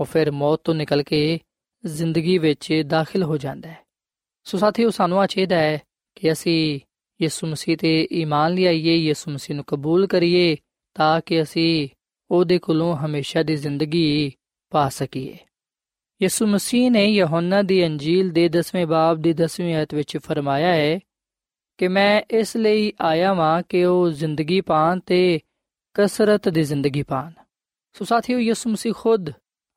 [0.00, 1.38] ਉਹ ਫਿਰ ਮੌਤ ਤੋਂ ਨਿਕਲ ਕੇ
[1.86, 3.78] ਜ਼ਿੰਦਗੀ ਵਿੱਚ ਦਾਖਲ ਹੋ ਜਾਂਦਾ ਹੈ।
[4.44, 5.78] ਸੋ ਸਾਥੀਓ ਸਾਨੂੰ ਆ ਚਾਹੀਦਾ ਹੈ
[6.14, 6.80] ਕਿ ਅਸੀਂ
[7.22, 10.56] ਯਿਸੂ ਮਸੀਹ ਤੇ ਈਮਾਨ ਲਿਆਈਏ, ਯਿਸੂ ਮਸੀਹ ਨੂੰ ਕਬੂਲ ਕਰੀਏ,
[10.94, 11.88] ਤਾਂ ਕਿ ਅਸੀਂ
[12.30, 14.32] ਉਹਦੇ ਕੋਲੋਂ ਹਮੇਸ਼ਾ ਦੀ ਜ਼ਿੰਦਗੀ
[14.70, 15.38] ਪਾ ਸਕੀਏ।
[16.22, 21.00] ਯਿਸੂ ਮਸੀਹ ਨੇ ਯਹੋਨਾ ਦੀ ਅੰਜੀਲ ਦੇ 10ਵੇਂ ਬਾਬ ਦੀ 10ਵੀਂ ਆਇਤ ਵਿੱਚ ਫਰਮਾਇਆ ਹੈ
[21.78, 25.40] ਕਿ ਮੈਂ ਇਸ ਲਈ ਆਇਆ ਵਾਂ ਕਿ ਉਹ ਜ਼ਿੰਦਗੀ ਪਾਣ ਤੇ
[25.94, 27.32] ਕਸਰਤ ਦੀ ਜ਼ਿੰਦਗੀ ਪਾਣ।
[27.92, 29.30] ਸੋ ਸਾਥੀਓ, ਯਿਸੂ ਮਸੀਹ ਖੁਦ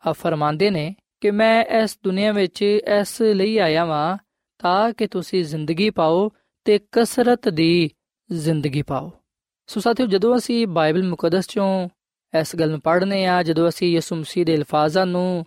[0.07, 2.61] ਆ ਫਰਮਾਉਂਦੇ ਨੇ ਕਿ ਮੈਂ ਇਸ ਦੁਨੀਆ ਵਿੱਚ
[3.01, 4.17] ਇਸ ਲਈ ਆਇਆ ਵਾਂ
[4.59, 6.31] ਤਾਂ ਕਿ ਤੁਸੀਂ ਜ਼ਿੰਦਗੀ ਪਾਓ
[6.64, 7.90] ਤੇ ਕਸਰਤ ਦੀ
[8.30, 9.10] ਜ਼ਿੰਦਗੀ ਪਾਓ
[9.68, 11.88] ਸੋ ਸਾਥੀਓ ਜਦੋਂ ਅਸੀਂ ਬਾਈਬਲ ਮੁਕੱਦਸ ਚੋਂ
[12.34, 15.44] ਇਸ ਗੱਲ ਨੂੰ ਪੜ੍ਹਨੇ ਆ ਜਦੋਂ ਅਸੀਂ ਯਿਸੂ ਮਸੀਹ ਦੇ ਅਲਫਾਜ਼ਾਂ ਨੂੰ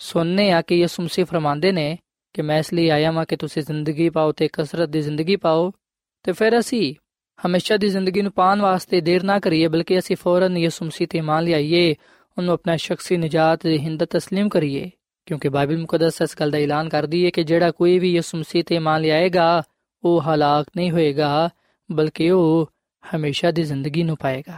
[0.00, 1.96] ਸੁਣਨੇ ਆ ਕਿ ਯਿਸੂ ਮਸੀਹ ਫਰਮਾਉਂਦੇ ਨੇ
[2.34, 5.70] ਕਿ ਮੈਂ ਇਸ ਲਈ ਆਇਆ ਹਾਂ ਕਿ ਤੁਸੀਂ ਜ਼ਿੰਦਗੀ ਪਾਓ ਤੇ ਕਸਰਤ ਦੀ ਜ਼ਿੰਦਗੀ ਪਾਓ
[6.24, 6.94] ਤੇ ਫਿਰ ਅਸੀਂ
[7.38, 11.20] ਹਮੇਸ਼ਾ ਦੀ ਜ਼ਿੰਦਗੀ ਨੂੰ ਪਾਉਣ ਵਾਸਤੇ ਦੇਰ ਨਾ ਕਰੀਏ ਬਲਕਿ ਅਸੀਂ ਫੌਰਨ ਯਿਸੂ ਮਸੀਹ ਤੇ
[11.20, 11.94] ਮੰਨ ਲਿਆਈਏ
[12.36, 14.90] ਉਹਨੂੰ ਆਪਣਾ ਸ਼ਖਸੀ ਨਜਾਤ ਦੀ ਹਿੰਦ تسلیم ਕਰੀਏ
[15.26, 18.64] ਕਿਉਂਕਿ ਬਾਈਬਲ ਮੁਕੱਦਸ ਇਸ ਗੱਲ ਦਾ ਐਲਾਨ ਕਰਦੀ ਹੈ ਕਿ ਜਿਹੜਾ ਕੋਈ ਵੀ ਯਿਸੂ ਮਸੀਹ
[18.64, 19.62] ਤੇ ਮੰਨ ਲਿਆਏਗਾ
[20.03, 21.49] ਉਹ ਹਲਾਕ ਨਹੀਂ ਹੋਏਗਾ,
[21.91, 22.71] ਬਲਕਿ ਉਹ
[23.15, 24.57] ਹਮੇਸ਼ਾ ਦੀ ਜ਼ਿੰਦਗੀ ਨੂੰ ਪਾਏਗਾ।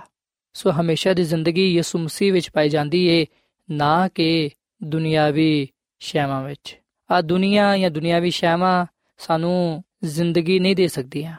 [0.53, 3.25] ਸੋ ਹਮੇਸ਼ਾ ਦੀ ਜ਼ਿੰਦਗੀ ਯਿਸੂ ਮਸੀਹ ਵਿੱਚ ਪਾਈ ਜਾਂਦੀ ਏ,
[3.71, 4.49] ਨਾ ਕਿ
[4.83, 5.67] ਦੁਨਿਆਵੀ
[5.99, 6.79] ਸ਼ੈਵਾਂ ਵਿੱਚ।
[7.11, 8.85] ਆ ਦੁਨੀਆ ਜਾਂ ਦੁਨਿਆਵੀ ਸ਼ੈਵਾਂ
[9.17, 11.37] ਸਾਨੂੰ ਜ਼ਿੰਦਗੀ ਨਹੀਂ ਦੇ ਸਕਦੀਆਂ।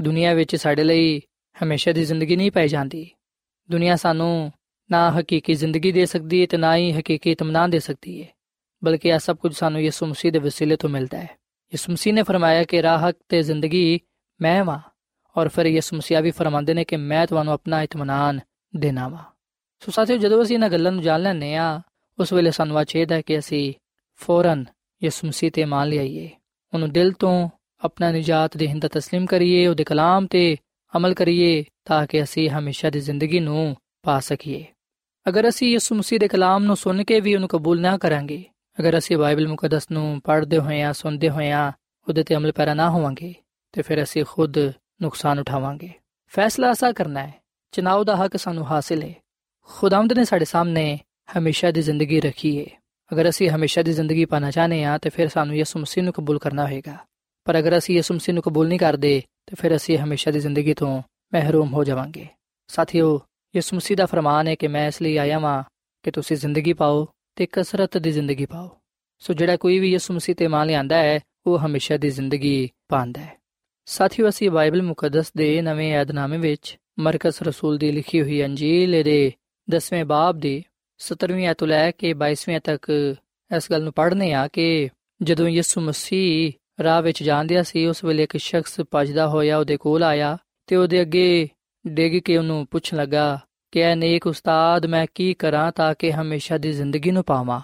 [0.00, 1.20] ਦੁਨੀਆ ਵਿੱਚ ਸਾਡੇ ਲਈ
[1.64, 3.10] ਹਮੇਸ਼ਾ ਦੀ ਜ਼ਿੰਦਗੀ ਨਹੀਂ ਪਾਈ ਜਾਂਦੀ।
[3.70, 4.52] ਦੁਨੀਆ ਸਾਨੂੰ
[4.90, 8.28] ਨਾ ਹਕੀਕੀ ਜ਼ਿੰਦਗੀ ਦੇ ਸਕਦੀ ਹੈ ਤੇ ਨਾ ਹੀ ਹਕੀਕੀ ਇਤਮਾਨ ਦੇ ਸਕਦੀ ਹੈ
[8.84, 11.43] ਬਲਕਿ ਇਹ ਸਭ ਕੁਝ ਸਾਨੂੰ ਯਿਸੂ ਮਸੀਹ ਦੇ ਵਸੀਲੇ ਤੋਂ ਮਿਲਦਾ ਹੈ
[11.73, 13.99] ਯਿਸੂ ਮਸੀਹ ਨੇ ਫਰਮਾਇਆ ਕਿ ਰਾਹ ਤੇ ਜ਼ਿੰਦਗੀ
[14.39, 14.79] ਮੈਂ ਵਾਂ
[15.35, 18.39] ਔਰ ਫਿਰ ਯਿਸੂ ਮਸੀਹ ਵੀ ਫਰਮਾਉਂਦੇ ਨੇ ਕਿ ਮੈਂ ਤੁਹਾਨੂੰ ਆਪਣਾ ਇਤਮਾਨ
[18.75, 19.23] ਦੇਣਾ ਵਾਂ
[19.81, 21.81] ਸੋ ਸਾਥੀਓ ਜਦੋਂ ਅਸੀਂ ਇਹਨਾਂ ਗੱਲਾਂ ਨੂੰ ਜਾਣ ਲੈਂਦੇ ਆ
[22.19, 23.73] ਉਸ ਵੇਲੇ ਸਾਨੂੰ ਆ ਚਾਹੀਦਾ ਹੈ ਕਿ ਅਸੀਂ
[24.19, 24.65] ਫੌਰਨ
[25.03, 26.29] ਯਿਸੂ ਮਸੀਹ ਤੇ ਮੰਨ ਲਈਏ
[26.73, 27.49] ਉਹਨੂੰ ਦਿਲ ਤੋਂ
[27.83, 30.57] ਆਪਣਾ ਨਜਾਤ ਦੇ ਹਿੰਦਾ تسلیم ਕਰੀਏ ਉਹਦੇ ਕਲਾਮ ਤੇ
[30.97, 34.65] ਅਮਲ ਕਰੀਏ ਤਾਂ ਕਿ ਅਸੀਂ ਹਮੇਸ਼ਾ ਦੀ ਜ਼ਿੰਦਗੀ ਨੂੰ ਪਾ ਸਕੀਏ
[35.29, 38.43] ਅਗਰ ਅਸੀਂ ਯਿਸੂ ਮਸੀਹ ਦੇ ਕਲਾਮ ਨੂੰ ਸੁਣ ਕੇ ਵੀ ਉਹਨੂੰ ਕਬੂਲ ਨਾ ਕਰਾਂਗੇ
[38.80, 41.72] ਅਗਰ ਅਸੀਂ ਬਾਈਬਲ ਮੁਕੱਦਸ ਨੂੰ ਪੜ੍ਹਦੇ ਹੋਏ ਆ ਸੁਣਦੇ ਹੋਏ ਆ
[42.08, 43.34] ਉਹਦੇ ਤੇ ਅਮਲ ਪੈਰਾ ਨਾ ਹੋਵਾਂਗੇ,
[43.72, 44.58] ਤੇ ਫਿਰ ਅਸੀਂ ਖੁਦ
[45.02, 45.92] ਨੁਕਸਾਨ ਉਠਾਵਾਂਗੇ।
[46.26, 47.34] ਫੈਸਲਾ ਅਸਾ ਕਰਨਾ ਹੈ।
[47.72, 49.14] ਚਨਾਉ ਦਾ ਹੱਕ ਸਾਨੂੰ ਹਾਸਿਲ ਹੈ।
[49.62, 50.98] ਖੁਦਾਵੰਦ ਨੇ ਸਾਡੇ ਸਾਹਮਣੇ
[51.38, 52.82] ਹਮੇਸ਼ਾ ਦੀ ਜ਼ਿੰਦਗੀ ਰੱਖੀ ਹੈ।
[53.12, 56.38] ਅਗਰ ਅਸੀਂ ਹਮੇਸ਼ਾ ਦੀ ਜ਼ਿੰਦਗੀ ਪਾਣਾ ਚਾਹਨੇ ਆ ਤੇ ਫਿਰ ਸਾਨੂੰ ਯਿਸੂ ਮਸੀਹ ਨੂੰ ਕਬੂਲ
[56.38, 56.96] ਕਰਨਾ ਹੋਏਗਾ।
[57.44, 60.74] ਪਰ ਅਗਰ ਅਸੀਂ ਯਿਸੂ ਮਸੀਹ ਨੂੰ ਕਬੂਲ ਨਹੀਂ ਕਰਦੇ, ਤੇ ਫਿਰ ਅਸੀਂ ਹਮੇਸ਼ਾ ਦੀ ਜ਼ਿੰਦਗੀ
[60.74, 61.02] ਤੋਂ
[61.34, 62.26] ਮਹਿਰੂਮ ਹੋ ਜਾਵਾਂਗੇ।
[62.68, 63.20] ਸਾਥੀਓ,
[63.56, 65.62] ਯਿਸੂ ਮਸੀਹ ਦਾ ਫਰਮਾਨ ਹੈ ਕਿ ਮੈਂ ਇਸ ਲਈ ਆਇਆ ਹਾਂ
[66.02, 68.70] ਕਿ ਤੁਸੀਂ ਜ਼ਿੰਦਗੀ ਪਾਓ ਤੇ ਕਸਰਤ ਦੀ ਜ਼ਿੰਦਗੀ ਪਾਓ।
[69.18, 73.20] ਸੋ ਜਿਹੜਾ ਕੋਈ ਵੀ ਯਿਸੂ ਮਸੀਹ ਤੇ ਮੰਨ ਲਿਆਂਦਾ ਹੈ, ਉਹ ਹਮੇਸ਼ਾ ਦੀ ਜ਼ਿੰਦਗੀ ਪਾਉਂਦਾ
[73.20, 73.36] ਹੈ।
[73.84, 79.32] ਸਾਥੀਓ, ਅਸੀਂ ਬਾਈਬਲ ਮੁਕੱਦਸ ਦੇ ਨਵੇਂ ਏਧਨਾਮੇ ਵਿੱਚ ਮਰਕਸ ਰਸੂਲ ਦੀ ਲਿਖੀ ਹੋਈ ਅੰਜੀਲ ਦੇ
[79.70, 80.64] 10ਵੇਂ ਬਾਬ ਦੀ
[80.98, 83.16] 17ਵੀਂ ਆਇਤ ਲੈ ਕੇ 22ਵੀਂ ਤੱਕ
[83.56, 84.88] ਇਸ ਗੱਲ ਨੂੰ ਪੜ੍ਹਨੇ ਆ ਕਿ
[85.22, 90.02] ਜਦੋਂ ਯਿਸੂ ਮਸੀਹ ਰਾਹ ਵਿੱਚ ਜਾਂਦਿਆ ਸੀ, ਉਸ ਵੇਲੇ ਇੱਕ ਸ਼ਖਸ ਭਜਦਾ ਹੋਇਆ ਉਹਦੇ ਕੋਲ
[90.02, 91.48] ਆਇਆ ਤੇ ਉਹਦੇ ਅੱਗੇ
[91.86, 93.40] ਡਿੱਗ ਕੇ ਉਹਨੂੰ ਪੁੱਛਣ ਲੱਗਾ
[93.74, 97.60] ਕਿ ਐ ਨੇਕ ਉਸਤਾਦ ਮੈਂ ਕੀ ਕਰਾਂ ਤਾਂ ਕਿ ਹਮੇਸ਼ਾ ਦੀ ਜ਼ਿੰਦਗੀ ਨੂੰ ਪਾਵਾਂ?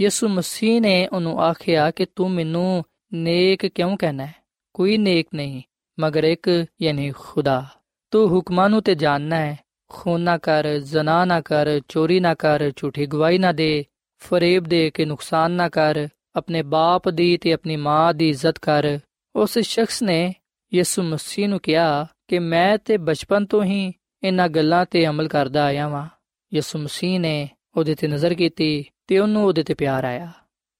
[0.00, 4.34] ਯਿਸੂ ਮਸੀਹ ਨੇ ਉਹਨੂੰ ਆਖਿਆ ਕਿ ਤੂੰ ਮੈਨੂੰ ਨੇਕ ਕਿਉਂ ਕਹਿਣਾ ਹੈ?
[4.74, 5.62] ਕੋਈ ਨੇਕ ਨਹੀਂ,
[6.00, 7.66] ਮਗਰ ਇੱਕ ਯਾਨੀ ਖੁਦਾ।
[8.10, 12.70] ਤੂੰ ਹੁਕਮਾਂ ਨੂੰ ਤੇ ਜਾਣਨਾ ਹੈ। ਖੂਨ ਨਾ ਕਰ, ਜ਼ਨਾ ਨਾ ਕਰ, ਚੋਰੀ ਨਾ ਕਰ,
[12.76, 13.84] ਝੂਠੀ ਗਵਾਹੀ ਨਾ ਦੇ,
[14.18, 18.98] ਫਰੇਬ ਦੇ ਕੇ ਨੁਕਸਾਨ ਨਾ ਕਰ, ਆਪਣੇ ਬਾਪ ਦੀ ਤੇ ਆਪਣੀ ਮਾਂ ਦੀ ਇੱਜ਼ਤ ਕਰ।
[19.36, 20.34] ਉਸ ਸ਼ਖਸ ਨੇ
[20.74, 25.64] ਯਿਸੂ ਮਸੀਹ ਨੂੰ ਕਿਹਾ ਕਿ ਮੈਂ ਤੇ ਬਚਪਨ ਤੋਂ ਹੀ ਇਹਨਾਂ ਗੱਲਾਂ ਤੇ ਅਮਲ ਕਰਦਾ
[25.64, 26.08] ਆਇਆ ਵਾਂ।
[26.54, 30.32] ਯਿਸੂ ਮਸੀਹ ਨੇ ਉਹਦੇ ਤੇ ਨਜ਼ਰ ਕੀਤੀ ਤੇ ਉਹਨੂੰ ਉਹਦੇ ਤੇ ਪਿਆਰ ਆਇਆ।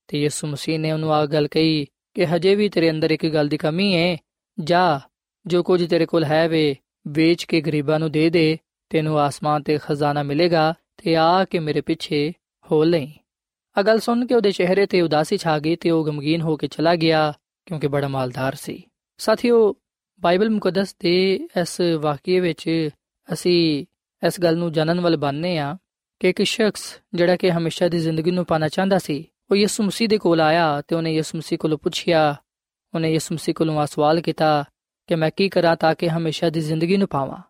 [0.09, 3.48] ਤੇ ਯਿਸੂ ਮਸੀਹ ਨੇ ਉਹਨੂੰ ਆ ਗੱਲ ਕਹੀ ਕਿ ਹਜੇ ਵੀ ਤੇਰੇ ਅੰਦਰ ਇੱਕ ਗੱਲ
[3.48, 4.16] ਦੀ ਕਮੀ ਹੈ
[4.61, 5.01] ਜਾ,
[5.46, 6.77] ਜੋ ਕੁਝ ਤੇਰੇ ਕੋਲ ਹੈ ਵੇ,
[7.09, 8.59] ਵੇਚ ਕੇ ਗਰੀਬਾਂ ਨੂੰ ਦੇ ਦੇ,
[8.90, 12.33] ਤੈਨੂੰ ਆਸਮਾਨ ਤੇ ਖਜ਼ਾਨਾ ਮਿਲੇਗਾ ਤੇ ਆ ਕੇ ਮੇਰੇ ਪਿੱਛੇ
[12.70, 13.12] ਹੋ ਲਈ
[13.79, 16.66] ਆ ਗੱਲ ਸੁਣ ਕੇ ਉਹਦੇ ਚਿਹਰੇ ਤੇ ਉਦਾਸੀ ਛਾ ਗਈ ਤੇ ਉਹ ਗਮਗੀਨ ਹੋ ਕੇ
[16.66, 17.33] ਚਲਾ ਗਿਆ
[17.66, 18.83] ਕਿਉਂਕਿ ਬੜਾ ਮਾਲਦਾਰ ਸੀ।
[19.18, 19.74] ਸਾਥੀਓ,
[20.20, 22.88] ਬਾਈਬਲ ਮੁਕੱਦਸ ਦੇ ਇਸ ਵਾਕਿਏ ਵਿੱਚ
[23.33, 23.87] ਅਸੀਂ
[24.27, 25.77] ਇਸ ਗੱਲ ਨੂੰ ਜਾਣਨ ਵਾਲੇ ਬਣਨੇ ਆ
[26.21, 30.09] ਕਿ ਇੱਕ ਸ਼ਖਸ ਜਿਹੜਾ ਕਿ ਹਮੇਸ਼ਾ ਦੀ ਜ਼ਿੰਦਗੀ ਨੂੰ ਪਾਣਾ ਚਾਹੁੰਦਾ ਸੀ, ਉਹ ਯਿਸੂ ਮਸੀਹ
[30.09, 32.43] ਦੇ ਕੋਲ ਆਇਆ ਤੇ ਉਹਨੇ ਯਿਸੂ ਮਸੀਹ ਕੋਲੋਂ ਪੁੱਛਿਆ,
[32.95, 34.64] ਉਹਨੇ ਯਿਸੂ ਮਸੀਹ ਕੋਲੋਂ ਸਵਾਲ ਕੀਤਾ
[35.07, 37.43] ਕਿ ਮੈਂ ਕੀ ਕਰਾਂ ਤਾਂ ਕਿ ਹਮੇਸ਼ਾ ਦੀ ਜ਼ਿੰਦਗੀ ਨੂੰ ਪਾਵਾਂ।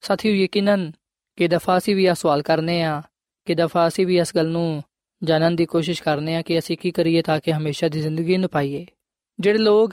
[0.00, 0.92] ਸਾਥੀਓ ਯਕੀਨਨ
[1.36, 3.02] ਕਿ ਦਫਾ ਸੀ ਵੀ ਇਹ ਸਵਾਲ ਕਰਨੇ ਆ
[3.44, 4.82] ਕਿ ਦਫਾ ਅਸੀਂ ਵੀ ਇਸ ਗੱਲ ਨੂੰ
[5.22, 8.50] ਜਾਣਨ ਦੀ ਕੋਸ਼ਿਸ਼ ਕਰਨੇ ਆ ਕਿ ਅਸੀਂ ਕੀ ਕਰੀਏ ਤਾਂ ਕਿ ਹਮੇਸ਼ਾ ਦੀ ਜ਼ਿੰਦਗੀ ਨੂੰ
[8.50, 8.86] ਪਾਈਏ।
[9.40, 9.92] ਜਿਹੜੇ ਲੋਕ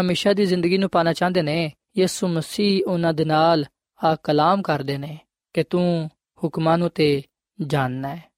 [0.00, 3.64] ਹਮੇਸ਼ਾ ਦੀ ਜ਼ਿੰਦਗੀ ਨੂੰ ਪਾਣਾ ਚਾਹੁੰਦੇ ਨੇ, ਯਿਸੂ ਮਸੀਹ ਉਹਨਾਂ ਦੇ ਨਾਲ
[4.04, 5.18] ਆ ਕਲਾਮ ਕਰਦੇ ਨੇ
[5.52, 6.10] ਕਿ ਤੂੰ
[6.44, 7.22] ਹੁਕਮਾਂ ਨੂੰ ਤੇ
[7.60, 8.32] ਜਾਣਨਾ ਹੈ।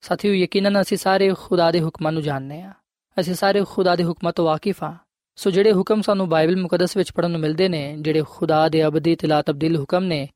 [0.00, 2.72] ਸਾਥੀਓ, ਯਕੀਨਨ ਅਸੀਂ ਸਾਰੇ ਖੁਦਾ ਦੇ ਹੁਕਮਾਂ ਨੂੰ ਜਾਣਦੇ ਆ
[3.20, 4.96] ਅਸੀਂ ਸਾਰੇ ਖੁਦਾ ਦੇ ਹੁਕਮਾਂ ਤੋਂ ਵਾਕਿਫ ਆ
[5.36, 9.16] ਸੋ ਜਿਹੜੇ ਹੁਕਮ ਸਾਨੂੰ ਬਾਈਬਲ ਮੁਕੱਦਸ ਵਿੱਚ ਪੜਨ ਨੂੰ ਮਿਲਦੇ ਨੇ, ਜਿਹੜੇ ਖੁਦਾ ਦੇ ਅਬਦੀ
[9.16, 10.28] ਤੇ ਲਾ ਤਬਦੀਲ ਹੁਕਮ ਨੇ,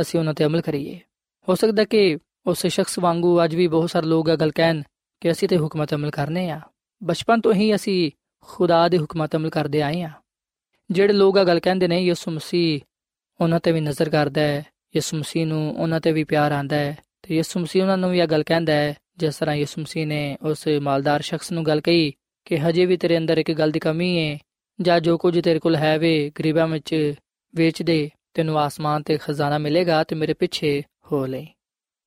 [0.00, 1.00] ਅਸੀਂ ਉਹਨਾਂ ਤੇ ਅਮਲ ਕਰੀਏ।
[1.48, 4.82] ਹੋ ਸਕਦਾ ਕਿ ਉਸ ਸ਼ਖਸ ਵਾਂਗੂ ਅੱਜ ਵੀ ਬਹੁਤ ਸਾਰੇ ਲੋਕ ਇਹ ਗੱਲ ਕਹਿਣ
[5.20, 6.60] ਕਿ ਅਸੀਂ ਤੇ ਹੁਕਮਾਂ ਤੇ ਅਮਲ ਕਰਨੇ ਆ
[7.04, 8.10] ਬਚਪਨ ਤੋਂ ਹੀ ਅਸੀਂ
[8.40, 10.10] ਖੁਦਾ ਦੇ ਹੁਕਮਾਂ ਤੇ ਅਮਲ ਕਰਦੇ ਆਏ ਆ
[10.90, 12.80] ਜਿਹੜੇ ਲੋਕ ਇਹ ਗੱਲ ਕਹਿੰਦੇ ਨੇ, ਯਿਸੂ ਮਸੀਹ
[13.40, 14.66] ਉਹਨਾਂ ਤੇ ਵੀ ਨਜ਼ਰ ਕਰਦਾ ਹੈ,
[14.96, 18.18] ਯਿਸੂ ਮਸੀਹ ਨੂੰ ਉਹਨਾਂ ਤੇ ਵੀ ਪਿਆਰ ਆਂਦਾ ਹੈ ਤੇ ਯਿਸੂ ਮਸੀਹ ਉਹਨਾਂ ਨੂੰ ਵੀ
[18.18, 22.12] ਇਹ ਗੱਲ ਕਹਿੰਦਾ ਹੈ, ਜਿਸ ਤਰ੍ਹਾਂ ਯਿਸੂ ਮਸੀਹ ਨੇ ਉਸ ਮਾਲਦਾਰ ਸ਼ਖਸ ਨੂੰ ਗੱਲ ਕਹੀ
[22.44, 24.38] ਕਿ ਹਜੇ ਵੀ ਤੇਰੇ ਅੰਦਰ ਇੱਕ ਗੱਲ ਦੀ ਕਮੀ ਹੈ
[24.80, 27.14] ਜਾਂ ਜੋ ਕੁਝ ਤੇਰੇ ਕੋਲ ਹੈ ਵੇ, ਗਰੀਬਾਂ ਵਿੱਚ
[27.54, 31.44] ਵੇਚ ਦੇ, ਤੈਨੂੰ ਆਸਮਾਨ ਤੇ ਖਜ਼ਾਨਾ ਮਿਲੇਗਾ ਤੇ ਮੇਰੇ ਪਿੱਛੇ ਹੋ ਲੈ।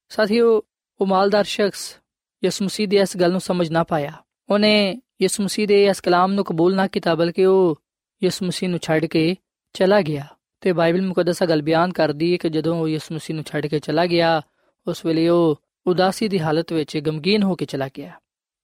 [0.10, 0.62] ਸਾਥੀਓ,
[1.02, 1.98] ਉਹ ਮਾਲਦਾਰ ਸ਼ਖਸ
[2.44, 4.12] ਯਿਸੂ ਮਸੀਹ ਦੀ ਇਸ ਗੱਲ ਨੂੰ ਸਮਝ ਨਾ ਪਾਇਆ।
[4.50, 7.82] ਉਹਨੇ ਯਿਸੂ ਮਸੀਹ ਦੇ ਇਸ ਕਲਾਮ ਨੂੰ ਕਬੂਲ ਨਾ ਕੀਤਾ, ਬਲਕਿ ਉਹ
[8.24, 9.36] ਯਿਸੂ ਮਸੀਹ ਨੂੰ ਛੱਡ ਕੇ
[9.74, 10.28] ਚਲਾ ਗਿਆ।
[10.62, 13.80] ਤੇ ਬਾਈਬਲ ਮੁਕੱਦਸਾ ਗੱਲ ਬਿਆਨ ਕਰਦੀ ਹੈ ਕਿ ਜਦੋਂ ਉਹ ਯਿਸੂ ਮਸੀਹ ਨੂੰ ਛੱਡ ਕੇ
[13.80, 14.42] ਚਲਾ ਗਿਆ,
[14.88, 18.12] ਉਸ ਵੇਲੇ ਉਹ ਉਦਾਸੀ ਦੀ ਹਾਲਤ ਵਿੱਚ ਗਮਗੀਨ ਹੋ ਕੇ ਚਲਾ ਗਿਆ।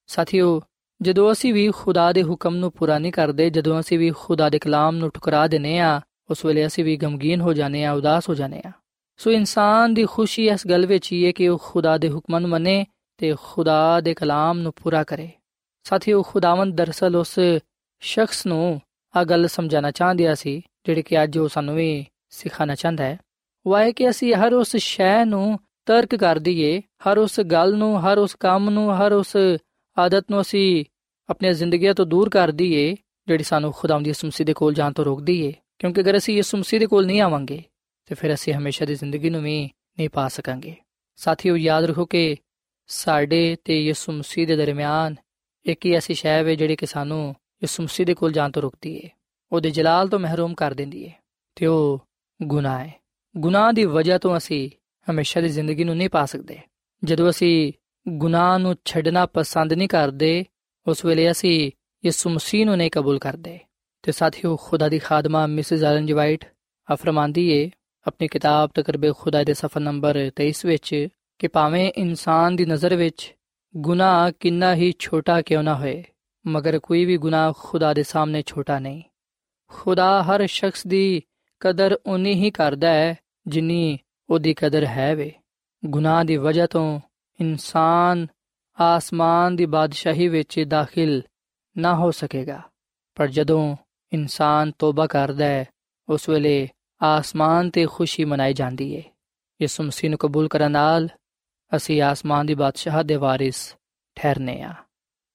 [0.08, 0.62] ਸਾਥੀਓ,
[1.02, 4.60] ਜਦੋਂ ਅਸੀਂ ਵੀ ਖੁਦਾ ਦੇ ਹੁਕਮ ਨੂੰ ਪੂਰਾ ਨਹੀਂ ਕਰਦੇ, ਜਦੋਂ ਅਸੀਂ ਵੀ ਖੁਦਾ ਦੇ
[4.60, 6.02] ਕਲਾਮ ਨੂੰ ਠੁਕਰਾ ਦਿੰਨੇ ਆ
[6.32, 8.72] ਉਸ ਵੇਲੇ ਅਸੀਂ ਵੀ ਗਮਗੀਨ ਹੋ ਜਾਂਦੇ ਆ ਉਦਾਸ ਹੋ ਜਾਂਦੇ ਆ
[9.18, 12.50] ਸੋ ਇਨਸਾਨ ਦੀ ਖੁਸ਼ੀ ਇਸ ਗੱਲ ਵਿੱਚ ਹੀ ਹੈ ਕਿ ਉਹ ਖੁਦਾ ਦੇ ਹੁਕਮਾਂ ਨੂੰ
[12.50, 12.86] ਮੰਨੇ
[13.18, 15.30] ਤੇ ਖੁਦਾ ਦੇ ਕਲਾਮ ਨੂੰ ਪੂਰਾ ਕਰੇ।
[15.84, 17.40] ਸਾਥੀਓ, ਖੁਦਾਵੰਦ ਦਰਸਲ ਉਸ
[18.00, 18.82] ਸ਼ਖਸ ਨੂੰ
[19.16, 23.20] ਆ ਗੱਲ ਸਮਝਾਉਣਾ ਚਾਹੁੰਦਿਆ ਸੀ ਜਿਹੜੇ ਕਿ ਅੱਜ ਉਹ ਸਾਨੂੰ ਵੀ ਸਿਖਾਉਣਾ ਚਾਹੁੰਦਾ ਹੈ।
[23.66, 28.02] ਉਹ ਹੈ ਕਿ ਅਸੀਂ ਹਰ ਉਸ ਸ਼ੈ ਨੂੰ ਤਰਕ ਕਰ ਦਈਏ, ਹਰ ਉਸ ਗੱਲ ਨੂੰ,
[28.02, 29.38] ਹਰ ਉਸ ਕੰਮ ਨੂੰ, ਹਰ ਉਸ
[29.98, 30.86] ਆਦਤ ਨੂੰ ਅਸੀਂ
[31.30, 32.96] ਆਪਣੀ ਜ਼ਿੰਦਗੀ ਤੋਂ ਦੂਰ ਕਰ ਦਈਏ,
[33.28, 36.58] ਜਿਹੜੀ ਸਾਨੂੰ ਖੁਦਾਵੰਦ ਯਿਸੂ ਮਸੀਹ ਦੇ ਕੋਲ ਜਾਣ ਤੋਂ ਰੋਕਦੀ ਏ ਕਿਉਂਕਿ ਅਗਰ ਅਸੀਂ ਯਿਸੂ
[36.58, 37.64] ਮਸੀਹ ਦੇ ਕੋਲ ਨਹੀਂ ਆਵਾਂਗੇ,
[38.06, 40.76] ਤੇ ਫਿਰ ਅਸੀਂ ਹਮੇਸ਼ਾ ਦੀ ਜ਼ਿੰਦਗੀ ਨੂੰ ਵੀ ਨਹੀਂ ਪਾ ਸਕਾਂਗੇ।
[41.16, 42.36] ਸਾਥੀਓ, ਯਾਦ ਰੱਖੋ ਕਿ
[42.88, 45.16] ਸਾਡੇ ਤੇ ਯਿਸੂ ਮਸੀਹ ਦੇ ਦਰਮਿਆਨ
[45.66, 48.96] ਇੱਕ ਹੀ ਐਸੀ ਸ਼ੈ ਹੈ ਜਿਹੜੀ ਕਿ ਸਾਨੂੰ ਯਿਸੂ ਮਸੀਹ ਦੇ ਕੋਲ ਜਾਣ ਤੋਂ ਰੋਕਦੀ
[48.96, 49.10] ਏ।
[49.54, 51.12] ਉਹਦੇ ਜਲਾਲ ਤੋਂ ਮਹਿਰੂਮ ਕਰ ਦਿੰਦੀ ਏ
[51.56, 52.08] ਤੇ ਉਹ
[52.44, 52.94] ਗੁਨਾਹ ਹੈ
[53.38, 54.70] ਗੁਨਾਹ ਦੀ ਵਜ੍ਹਾ ਤੋਂ ਅਸੀਂ
[55.12, 56.60] ਹਮੇਸ਼ਾ ਦੀ ਜ਼ਿੰਦਗੀ ਨੂੰ ਨਹੀਂ ਪਾ ਸਕਦੇ।
[57.04, 57.74] ਜਦੋਂ ਅਸੀਂ
[58.08, 60.46] ਗੁਨਾਹ ਨੂੰ ਛੱਡਣਾ ਪਸੰਦ ਨਹੀਂ ਕਰਦੇ,
[60.88, 61.72] ਉਸ ਵੇਲੇ ਅਸੀਂ
[62.06, 63.60] ਯਿਸੂ ਮਸੀਹ ਨੂੰ ਨਹੀਂ ਕਬੂਲ ਕਰਦੇ।
[64.02, 66.46] ਤੇ ਸਾਥੀਓ, ਖੁਦਾ ਦੀ ਖਾਦਮਾ ਮਿਸਿਸ ਐਲਨ ਜੀ ਵਾਈਟ
[66.94, 67.72] ਅਫਰਮਾਂਦੀ ਏ,
[68.08, 71.08] ਆਪਣੀ ਕਿਤਾਬ ਤਕਰਬੇ ਖੁਦਾ ਦੇ ਸਫਾ ਨੰਬਰ 23 ਵਿੱਚ
[71.40, 73.36] ਕਿ ਭਾਵੇਂ ਇਨਸਾਨ ਦੀ ਨਜ਼ਰ ਵਿੱਚ
[73.78, 76.04] ਗੁਨਾਹ ਕਿੰਨਾ ਹੀ ਛੋਟਾ ਕਿਉਂ ਨਾ ਹੋਏ,
[76.48, 79.02] ਮਗਰ ਕੋਈ ਵੀ ਗੁਨਾਹ ਖੁਦਾ ਦੇ ਸਾਹਮਣੇ ਛੋਟਾ ਨਹੀਂ।
[79.74, 81.22] ਖੁਦਾ ਹਰ ਸ਼ਖਸ ਦੀ
[81.60, 83.16] ਕਦਰ ਉਨੀ ਹੀ ਕਰਦਾ ਹੈ,
[83.48, 85.32] ਜਿੰਨੀ ਉਹਦੀ ਕਦਰ ਹੈ ਵੇ।
[85.86, 87.00] ਗੁਨਾਹ ਦੀ ਵਜ੍ਹਾ ਤੋਂ
[87.42, 88.28] ਇਨਸਾਨ
[88.82, 91.22] ਆਸਮਾਨ ਦੀ ਬਾਦਸ਼ਾਹੀ ਵਿੱਚ ਦਾਖਲ
[91.78, 92.62] ਨਾ ਹੋ ਸਕੇਗਾ।
[93.16, 93.76] ਪਰ ਜਦੋਂ
[94.14, 95.66] ਇਨਸਾਨ ਤੋਬਾ ਕਰਦਾ ਹੈ,
[96.10, 96.70] ਉਸ ਵੇਲੇ
[97.02, 99.02] ਆਸਮਾਨ ਤੇ ਖੁਸ਼ੀ ਮਨਾਈ ਜਾਂਦੀ ਹੈ
[99.62, 101.10] ਯਿਸੂ ਮਸੀਹ ਨੂੰ ਕਬੂਲ ਕਰਨ ਨਾਲ
[101.76, 103.76] ਅਸੀਂ ਆਸਮਾਨ ਦੀ ਬਾਦਸ਼ਾਹ ਦੇ ਵਾਰਿਸ
[104.16, 104.74] ਠਹਿਰਨੇ ਆ।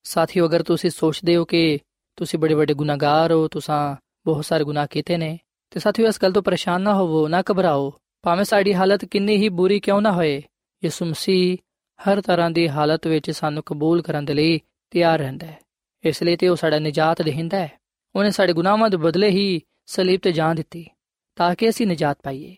[0.03, 1.79] ਸਾਥੀਓ, ਅਗਰ ਤੁਸੀਂ ਸੋਚਦੇ ਹੋ ਕਿ
[2.17, 5.39] ਤੁਸੀਂ ਬੜੇ ਵੱਡੇ ਗੁਨਾਹਗਾਰ ਹੋ, ਤੁਸੀਂ ਬਹੁਤ ਸਾਰੇ ਗੁਨਾਹ ਕੀਤੇ ਨੇ।
[5.71, 9.49] ਤੇ ਸਾਥੀਓ, ਇਸ ਗੱਲ ਤੋਂ ਪਰੇਸ਼ਾਨ ਨਾ ਹੋਵੋ, ਨਾ ਘਬਰਾਓ। ਭਾਵੇਂ ਸਾਡੀ ਹਾਲਤ ਕਿੰਨੀ ਹੀ
[9.49, 10.43] ਬੁਰੀ ਕਿਉਂ ਨਾ ਹੋਏ,
[10.85, 11.57] ਯਿਸੂ ਮਸੀਹ
[12.01, 15.59] ਹਰ ਤਰ੍ਹਾਂ ਦੀ ਹਾਲਤ ਵਿੱਚ ਸਾਨੂੰ ਕਬੂਲ ਕਰਨ ਦੇ ਲਈ ਤਿਆਰ ਰਹਿੰਦਾ ਹੈ।
[16.05, 17.73] ਇਸ ਲਈ ਤੇ ਉਹ ਸਾਡਾ ਨਜਾਤ ਦੇਹਿੰਦਾ ਹੈ।
[18.17, 20.89] ਉਹਨੇ ਸਾਡੇ ਗੁਨਾਹਾਂ ਦੇ ਬਦਲੇ ਹੀ ਸਲੀਬ ਤੇ ਜਾਨ ਦਿੱਤੀ,
[21.37, 22.57] ਤਾਂ ਕਿ ਅਸੀਂ ਨਜਾਤ ਪਾਈਏ।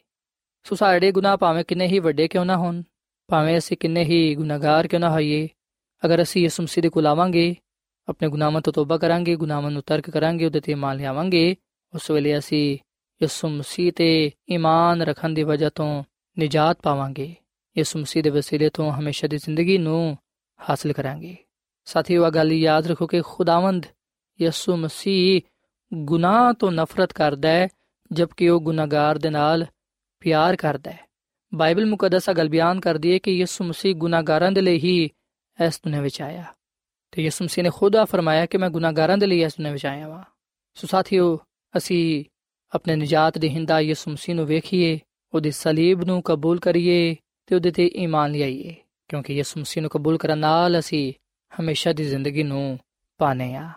[0.64, 2.82] ਸੋ ਸਾਡੇ ਗੁਨਾਹ ਭਾਵੇਂ ਕਿੰਨੇ ਹੀ ਵੱਡੇ ਕਿਉਂ ਨਾ ਹੋਣ,
[3.28, 5.48] ਭਾਵੇਂ ਅਸੀਂ ਕਿੰਨੇ ਹੀ ਗੁਨਾਹਗਾਰ ਕਿਉਂ ਨਾ ਹੋਈਏ,
[6.04, 7.56] ਅਗਰ ਅਸੀਂ ਯਿਸੂ ਮਸੀਹ ਦੇ ਕੋਲ ਆਵਾਂਗੇ
[8.08, 11.56] ਆਪਣੇ ਗੁਨਾਹਾਂ ਤੋਂ ਤੋਬਾ ਕਰਾਂਗੇ ਗੁਨਾਹਾਂ ਨੂੰ ਤਰਕ ਕਰਾਂਗੇ ਉਹਦੇ ਤੇ ਇਮਾਨ ਲਿਆਵਾਂਗੇ
[11.94, 12.78] ਉਸ ਵੇਲੇ ਅਸੀਂ
[13.22, 16.04] ਯਿਸੂ ਮਸੀਹ ਤੇ ਈਮਾਨ ਰੱਖਣ ਦੀ ਵਜ੍ਹਾ ਤੋਂ
[16.38, 17.34] ਨਜਾਤ ਪਾਵਾਂਗੇ
[17.78, 20.16] ਯਿਸੂ ਮਸੀਹ ਦੇ ਵਸੀਲੇ ਤੋਂ ਹਮੇਸ਼ਾ ਦੀ ਜ਼ਿੰਦਗੀ ਨੂੰ
[20.68, 21.36] ਹਾਸਲ ਕਰਾਂਗੇ
[21.84, 23.86] ਸਾਥੀਓ ਇਹ ਗੱਲ ਯਾਦ ਰੱਖੋ ਕਿ ਖੁਦਾਵੰਦ
[24.40, 25.40] ਯਿਸੂ ਮਸੀਹ
[25.94, 27.68] ਗੁਨਾਹ ਤੋਂ ਨਫ਼ਰਤ ਕਰਦਾ ਹੈ
[28.12, 29.66] ਜਦਕਿ ਉਹ ਗੁਨਾਹਗਾਰ ਦੇ ਨਾਲ
[30.20, 31.06] ਪਿਆਰ ਕਰਦਾ ਹੈ
[31.54, 35.10] ਬਾਈਬਲ ਮੁਕੱਦਸ ਗੱਲ ਬਿਆਨ ਕਰਦੀ ਹੈ ਕਿ ਯਿਸੂ ਮਸੀਹ ਗੁਨਾਹਗਾਰਾਂ ਦੇ ਲਈ ਹੀ
[35.66, 36.44] ਇਸ ਦੁਨੀਆਂ ਵਿੱਚ ਆਇਆ
[37.12, 39.86] ਤੇ ਯਿਸੂ ਮਸੀਹ ਨੇ ਖੁਦ ਆ ਫਰਮਾਇਆ ਕਿ ਮੈਂ ਗੁਨਾਹਗਾਰਾਂ ਦੇ ਲਈ ਇਸ ਦੁਨੀਆਂ ਵਿੱਚ
[39.86, 40.22] ਆਇਆ ਹਾਂ
[40.74, 41.38] ਸੋ ਸਾਥੀਓ,
[41.76, 42.24] ਅਸੀਂ
[42.72, 44.98] ਆਪਣੇ ਨਜਾਤ ਦੇ ਹਿੰਦਾ ਯਿਸੂ ਮਸੀਹ ਨੂੰ ਵੇਖੀਏ,
[45.34, 48.74] ਉਹਦੀ ਸਲੀਬ ਨੂੰ ਕਬੂਲ ਕਰੀਏ ਤੇ ਉਹਦੇ ਤੇ ਈਮਾਨ ਲਿਆਈਏ,
[49.08, 51.12] ਕਿਉਂਕਿ ਯਿਸੂ ਮਸੀਹ ਨੂੰ ਕਬੂਲ ਕਰਨ ਨਾਲ ਅਸੀਂ
[51.52, 52.78] ਹਮੇਸ਼ਾ ਦੀ ਜ਼ਿੰਦਗੀ ਨੂੰ
[53.18, 53.70] ਪਾਣੇ ਆ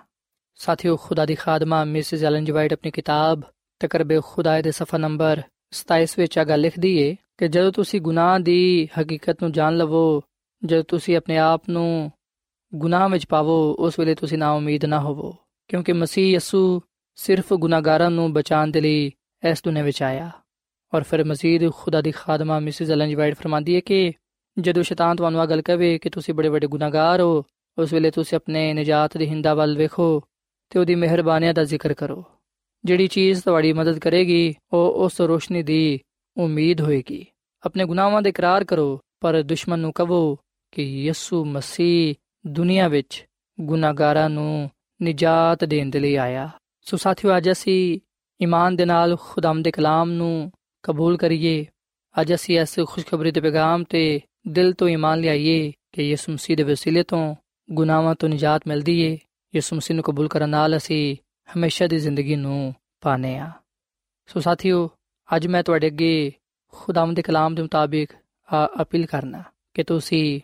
[0.56, 3.42] ਸਾਥੀਓ, ਖੁਦਾ ਦੀ ਖਾਦਮਾ ਮਿਸਿਸ ਐਲਨ ਜਵਾਈਟ ਆਪਣੀ ਕਿਤਾਬ
[3.80, 5.42] ਤਕਰਬੇ ਖੁਦਾ ਦੇ ਸਫਾ ਨੰਬਰ
[5.72, 10.22] 27 ਵਿੱਚ ਆ ਗੱਲ ਲਿਖਦੀ ਏ ਕਿ ਜਦੋਂ ਤੁਸੀਂ ਗੁਨਾਹ ਦੀ ਹਕੀਕਤ ਨੂੰ ਜਾਣ ਲਵੋ,
[10.64, 12.12] ਜਦੋਂ ਤੁਸੀਂ ਆਪਣੇ ਆਪ ਨੂੰ
[12.76, 15.36] ਗੁਨਾਹ ਵਿੱਚ ਪਾਵੋ, ਉਸ ਵੇਲੇ ਤੁਸੀਂ ਨਾ ਉਮੀਦ ਨਾ ਹੋਵੋ,
[15.68, 16.82] ਕਿਉਂਕਿ ਮਸੀਹ ਯਸੂ
[17.16, 19.12] ਸਿਰਫ ਗੁਨਾਹਗਾਰਾਂ ਨੂੰ ਬਚਾਉਣ ਦੇ ਲਈ
[19.50, 20.32] ਇਸ ਦੁਨੀਆਂ ਵਿੱਚ ਆਇਆ।
[20.94, 24.14] ਔਰ ਫਿਰ ਮਜ਼ੀਦ ਖੁਦਾ ਦੀ ਖਾਦਮਾ ਮਿਸਿਸ ਐਲਨ ਜੀ ਵਾਈਟ ਫਰਮਾਂਦੀ ਹੈ ਕਿ
[24.60, 27.44] ਜਦੋਂ ਸ਼ੈਤਾਨ ਤੁਹਾਨੂੰ ਆ ਗੱਲ ਕਹੇ ਕਿ ਤੁਸੀਂ ਬੜੇ ਵੱਡੇ ਗੁਨਾਹਗਾਰ ਹੋ,
[27.78, 30.24] ਉਸ ਵੇਲੇ ਤੁਸੀਂ ਆਪਣੇ ਨਜਾਤ ਦੇ ਹਿੰਦਾ ਵੱਲ ਵੇਖੋ
[30.70, 32.24] ਤੇ ਉਹਦੀ ਮਿਹਰਬਾਨੀਆਂ ਦਾ ਜ਼ਿਕਰ ਕਰੋ।
[32.86, 36.00] ਜਿਹੜੀ ਚੀਜ਼ ਤੁਹਾਡੀ ਮਦਦ ਕਰੇਗੀ, ਉਹ ਉਸ ਰੋਸ਼ਨੀ ਦੀ
[36.38, 37.26] ਉਮੀਦ ਹੋਏਗੀ।
[37.66, 40.38] ਆਪਣੇ ਗੁਨਾਹਾਂ ਦਾ ਇਕਰਾਰ ਕਰੋ, ਪਰ ਦੁਸ਼ਮਣ ਨੂੰ ਕਹੋ
[40.72, 42.16] ਕਿ ਯਿਸੂ ਮਸੀਹ
[42.48, 43.26] ਦੁਨੀਆ ਵਿੱਚ
[43.62, 44.70] ਗੁਨਾਹਗਾਰਾਂ ਨੂੰ
[45.02, 46.50] ਨਿਜਾਤ ਦੇਣ ਦੇ ਲਈ ਆਇਆ।
[46.82, 48.00] ਸੋ ਸਾਥੀਓ, ਅੱਜ ਅਸੀਂ
[48.44, 50.52] ਈਮਾਨ ਦੇ ਨਾਲ ਖੁਦਾਮ ਦੇ ਕਲਾਮ ਨੂੰ
[50.84, 51.66] ਕਬੂਲ ਕਰੀਏ।
[52.22, 56.64] ਅੱਜ ਅਸੀਂ ਇਸ ਖੁਸ਼ਖਬਰੀ ਦੇ ਪੈਗਾਮ ਤੇ ਦਿਲ ਤੋਂ ਈਮਾਨ ਲਿਆਈਏ ਕਿ ਯਿਸੂ ਮਸੀਹ ਦੇ
[56.64, 57.36] ਵਸੀਲੇ ਤੋਂ
[57.72, 59.18] ਗੁਨਾਹਾਂ ਤੋਂ ਨਿਜਾਤ ਮਿਲਦੀ ਏ।
[59.56, 61.16] ਯਿਸੂ ਮਸੀਹ ਨੂੰ ਕਬੂਲ ਕਰਨ ਨਾਲ ਅਸੀਂ
[61.58, 63.52] ਹਮੇਸ਼ਾ ਦੀ ਜ਼ਿੰਦਗੀ ਨੂੰ ਪਾਣੇ ਆ
[64.28, 64.90] ਸੋ ਸਾਥੀਓ,
[65.36, 66.34] ਅੱਜ ਮੈਂ ਤੁਹਾਡੇ ਅੱਗੇ
[66.68, 68.10] ਖੁਦਾਮ ਦੇ ਕਲਾਮ ਦੇ ਮੁਤਾਬਿਕ
[68.82, 70.42] ਅਪੀਲ ਕਰਨਾ ਕਿ ਤੁਸੀਂ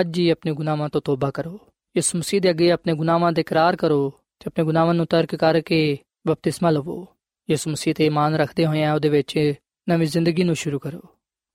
[0.00, 1.60] ਅੱਜ ਹੀ ਆਪਣੇ ਗੁਨਾਹਾਂ ਤੋਂ ਤੋਬਾ ਕਰੋ।
[1.96, 5.98] ਯਿਸੂ ਮਸੀਹ ਦੇ ਅੱਗੇ ਆਪਣੇ ਗੁਨਾਹਾਂ ਦਾ ਇਕਰਾਰ ਕਰੋ ਤੇ ਆਪਣੇ ਗੁਨਾਹਾਂ ਨੂੰ ਤਰਕ ਕਰਕੇ
[6.26, 7.08] ਬਪਤਿਸਮਾ ਲਵੋ।
[7.50, 9.54] ਯਿਸੂ ਮਸੀਹ ਤੇ ਇਮਾਨ ਰੱਖਦੇ ਹੋਏ ਆ ਉਹਦੇ ਵਿੱਚ
[9.88, 11.00] ਨਵੀਂ ਜ਼ਿੰਦਗੀ ਨੂੰ ਸ਼ੁਰੂ ਕਰੋ।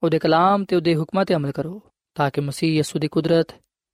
[0.03, 1.81] ਉਹਦੇ ਕਲਾਮ ਤੇ ਉਹਦੇ ਹੁਕਮਾਂ ਤੇ ਅਮਲ ਕਰੋ
[2.15, 3.47] ਤਾਂ ਕਿ ਮਸੀਹ ਯਿਸੂ ਦੀ ਕੁਦਰਤ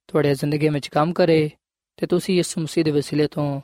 [0.07, 1.51] ਤੁਹਾਡੇ ਜ਼ਿੰਦਗੀ ਵਿੱਚ ਕੰਮ ਕਰੇ
[1.97, 3.61] ਤੇ ਤੁਸੀਂ ਯਿਸੂ ਮਸੀਹ ਦੇ ਵਸੀਲੇ ਤੋਂ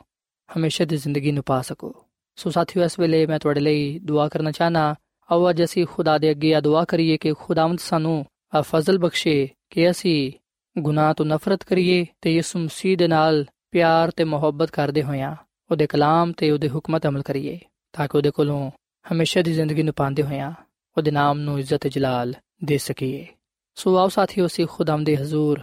[0.56, 2.04] ਹਮੇਸ਼ਾ ਦੀ ਜ਼ਿੰਦਗੀ ਨੂੰ ਪਾ ਸਕੋ।
[2.36, 4.94] ਸੋ ਸਾਥੀਓ, ਇਸ ਵੇਲੇ ਮੈਂ ਤੁਹਾਡੇ ਲਈ ਦੁਆ ਕਰਨਾ ਚਾਹਨਾ
[5.32, 9.48] ਆਓ ਅੱਜ ਅਸੀਂ ਖੁਦਾ ਦੇ ਅੱਗੇ ਆ ਦੁਆ ਕਰੀਏ ਕਿ ਖੁਦਾਵੰਦ ਸਾਨੂੰ ਆ ਫਜ਼ਲ ਬਖਸ਼ੇ
[9.70, 10.32] ਕਿ ਅਸੀਂ
[10.78, 15.36] ਗੁਨਾਹ ਤੋਂ ਨਫ਼ਰਤ ਕਰੀਏ ਤੇ ਯਿਸੂ ਮਸੀਹ ਦੇ ਨਾਲ ਪਿਆਰ ਤੇ ਮੁਹੱਬਤ ਕਰਦੇ ਹੋਇਆਂ
[15.70, 17.58] ਉਹਦੇ ਕਲਾਮ ਤੇ ਉਹਦੇ ਹੁਕਮਾਂ ਤੇ ਅਮਲ ਕਰੀਏ,
[17.92, 18.70] ਤਾਂ ਕਿ ਉਹਦੇ ਕੋਲੋਂ
[19.12, 20.52] ਹਮੇਸ਼ਾ ਦੀ ਜ਼ਿੰਦਗੀ ਨੂੰ ਪਾਉਂਦੇ ਹੋਇਆਂ
[20.96, 23.26] ਉਹਦੇ ਨਾਮ ਨੂੰ ਇੱਜ਼ਤ ਜਲਾਲ ਦੇ ਸਕੀਏ।
[23.74, 25.60] ਸੋ ਆਓ ਸਾਥੀਓ, ਅਸੀਂ ਖੁਦਾਮ ਦੇ ਹਜ਼ੂਰ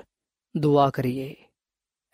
[0.57, 1.35] ਦੁਆ ਕਰੀਏ।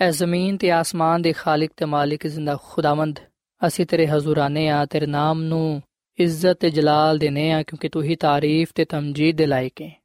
[0.01, 3.19] ਐ ਜ਼ਮੀਨ ਤੇ ਆਸਮਾਨ ਦੇ ਖਾਲਕ ਤੇ ਮਾਲਿਕ ਜ਼ਿੰਦਾ ਖੁਦਾਵੰਦ,
[3.67, 5.81] ਅਸੀਂ ਤੇਰੇ ਹਜ਼ੂਰ ਆਨੇ ਆ, ਤੇਰੇ ਨਾਮ ਨੂੰ
[6.19, 10.04] ਇੱਜ਼ਤ ਤੇ ਜਲਾਲ ਦੇਨੇ ਆ, ਕਿਉਂਕਿ ਤੂੰ ਹੀ ਤਾਰੀਫ ਤੇ ਤਮਜੀਦ ਦੇ ਲਾਇਕ ਹੈ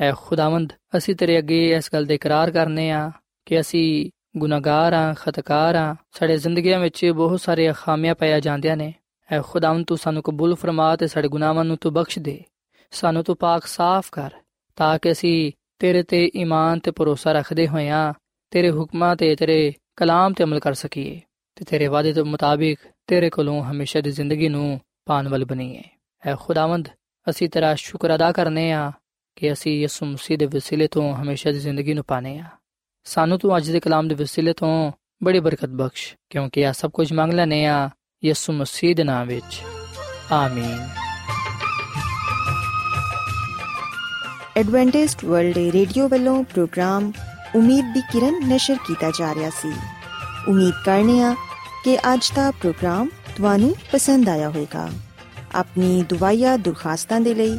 [0.00, 3.12] ਐ ਖੁਦਾਵੰਦ, ਅਸੀਂ ਤੇਰੇ ਅੱਗੇ ਇਸ ਗੱਲ ਦਾ ਇਕਰਾਰ ਕਰਨੇ ਆ
[3.46, 8.94] ਕਿ ਅਸੀਂ ਗੁਨਾਹਗਾਰ ਆ, ਖਤਕਾਰ ਆ। ਸਾਡੇ ਜ਼ਿੰਦਗੀਆਂ ਵਿੱਚ ਬਹੁਤ ਸਾਰੇ ਖਾਮੀਆਂ ਪਾਇਆ ਜਾਂਦੀਆਂ ਨੇ।
[9.32, 12.44] ਐ ਖੁਦਾਵੰਦ, ਤੂੰ ਸਾਨੂੰ ਕਬੂਲ ਫਰਮਾ ਤੇ ਸਾਡੇ ਗੁਨਾਹਾਂ ਨੂੰ ਤੂੰ ਬਖਸ਼ ਦੇ।
[12.90, 14.30] ਸਾਨੂੰ ਤੂੰ ਪਾਕ ਸਾਫ਼ ਕਰ
[14.76, 18.12] ਤਾਂ ਕਿ ਅਸੀਂ ਤੇਰੇ ਤੇ ਈਮਾਨ ਤੇ ਭਰੋਸਾ ਰੱਖਦੇ ਹੋਇਆਂ
[18.50, 21.20] ਤੇਰੇ ਹੁਕਮਾਂ ਤੇ ਤੇਰੇ ਕਲਾਮ ਤੇ ਅਮਲ ਕਰ ਸਕੀਏ
[21.54, 25.82] ਤੇ ਤੇਰੇ ਵਾਅਦੇ ਦੇ ਮੁਤਾਬਿਕ ਤੇਰੇ ਕੋਲੋਂ ਹਮੇਸ਼ਾ ਦੀ ਜ਼ਿੰਦਗੀ ਨੂੰ ਪਾਣ ਵਾਲ ਬਣੀਏ।
[26.26, 26.88] ਐ ਖੁਦਾਵੰਦ,
[27.30, 28.92] ਅਸੀਂ ਤੇਰਾ ਸ਼ੁਕਰ ਅਦਾ ਕਰਨੇ ਆ
[29.40, 32.44] ਕਿ ਅਸੀਂ ਯਿਸੂ ਮਸੀਹ ਦੇ ਵਸੀਲੇ ਤੋਂ ਹਮੇਸ਼ਾ ਦੀ ਜ਼ਿੰਦਗੀ ਨੂੰ ਪਾਣੇ ਆ।
[33.04, 37.12] ਸਾਨੂੰ ਤੂੰ ਅੱਜ ਦੇ ਕਲਾਮ ਦੇ ਵਸੀਲੇ ਤੋਂ ਬੜੀ ਬਰਕਤ ਬਖਸ਼, ਕਿਉਂਕਿ ਆ ਸਭ ਕੁਝ
[37.12, 37.90] ਮੰਗ ਲੈਨੇ ਆ
[38.24, 39.62] ਯਿਸੂ ਮਸੀਹ ਦੇ ਨਾਮ ਵਿੱਚ।
[40.32, 40.88] ਆਮੀਨ।
[44.56, 47.12] ਐਡਵੈਂਟਿਸਟ ਵਰਲਡ ਰੇਡੀਓ ਵੱਲੋਂ ਪ੍ਰੋਗਰਾਮ
[47.54, 49.72] ਉਮੀਦ ਦੀ ਕਿਰਨ ਨਿਸ਼ਰ ਕੀਤਾ ਜਾ ਰਿਹਾ ਸੀ।
[50.48, 51.34] ਉਮੀਦ ਕਰਨੇ ਆ
[51.84, 54.88] ਕਿ ਅੱਜ ਦਾ ਪ੍ਰੋਗਰਾਮ ਤੁਹਾਨੂੰ ਪਸੰਦ ਆਇਆ ਹੋਵੇਗਾ।
[55.54, 57.58] ਆਪਣੀ ਦੁਆਇਆ ਦੁਰਖਾਸਤਾਂ ਦੇ ਲਈ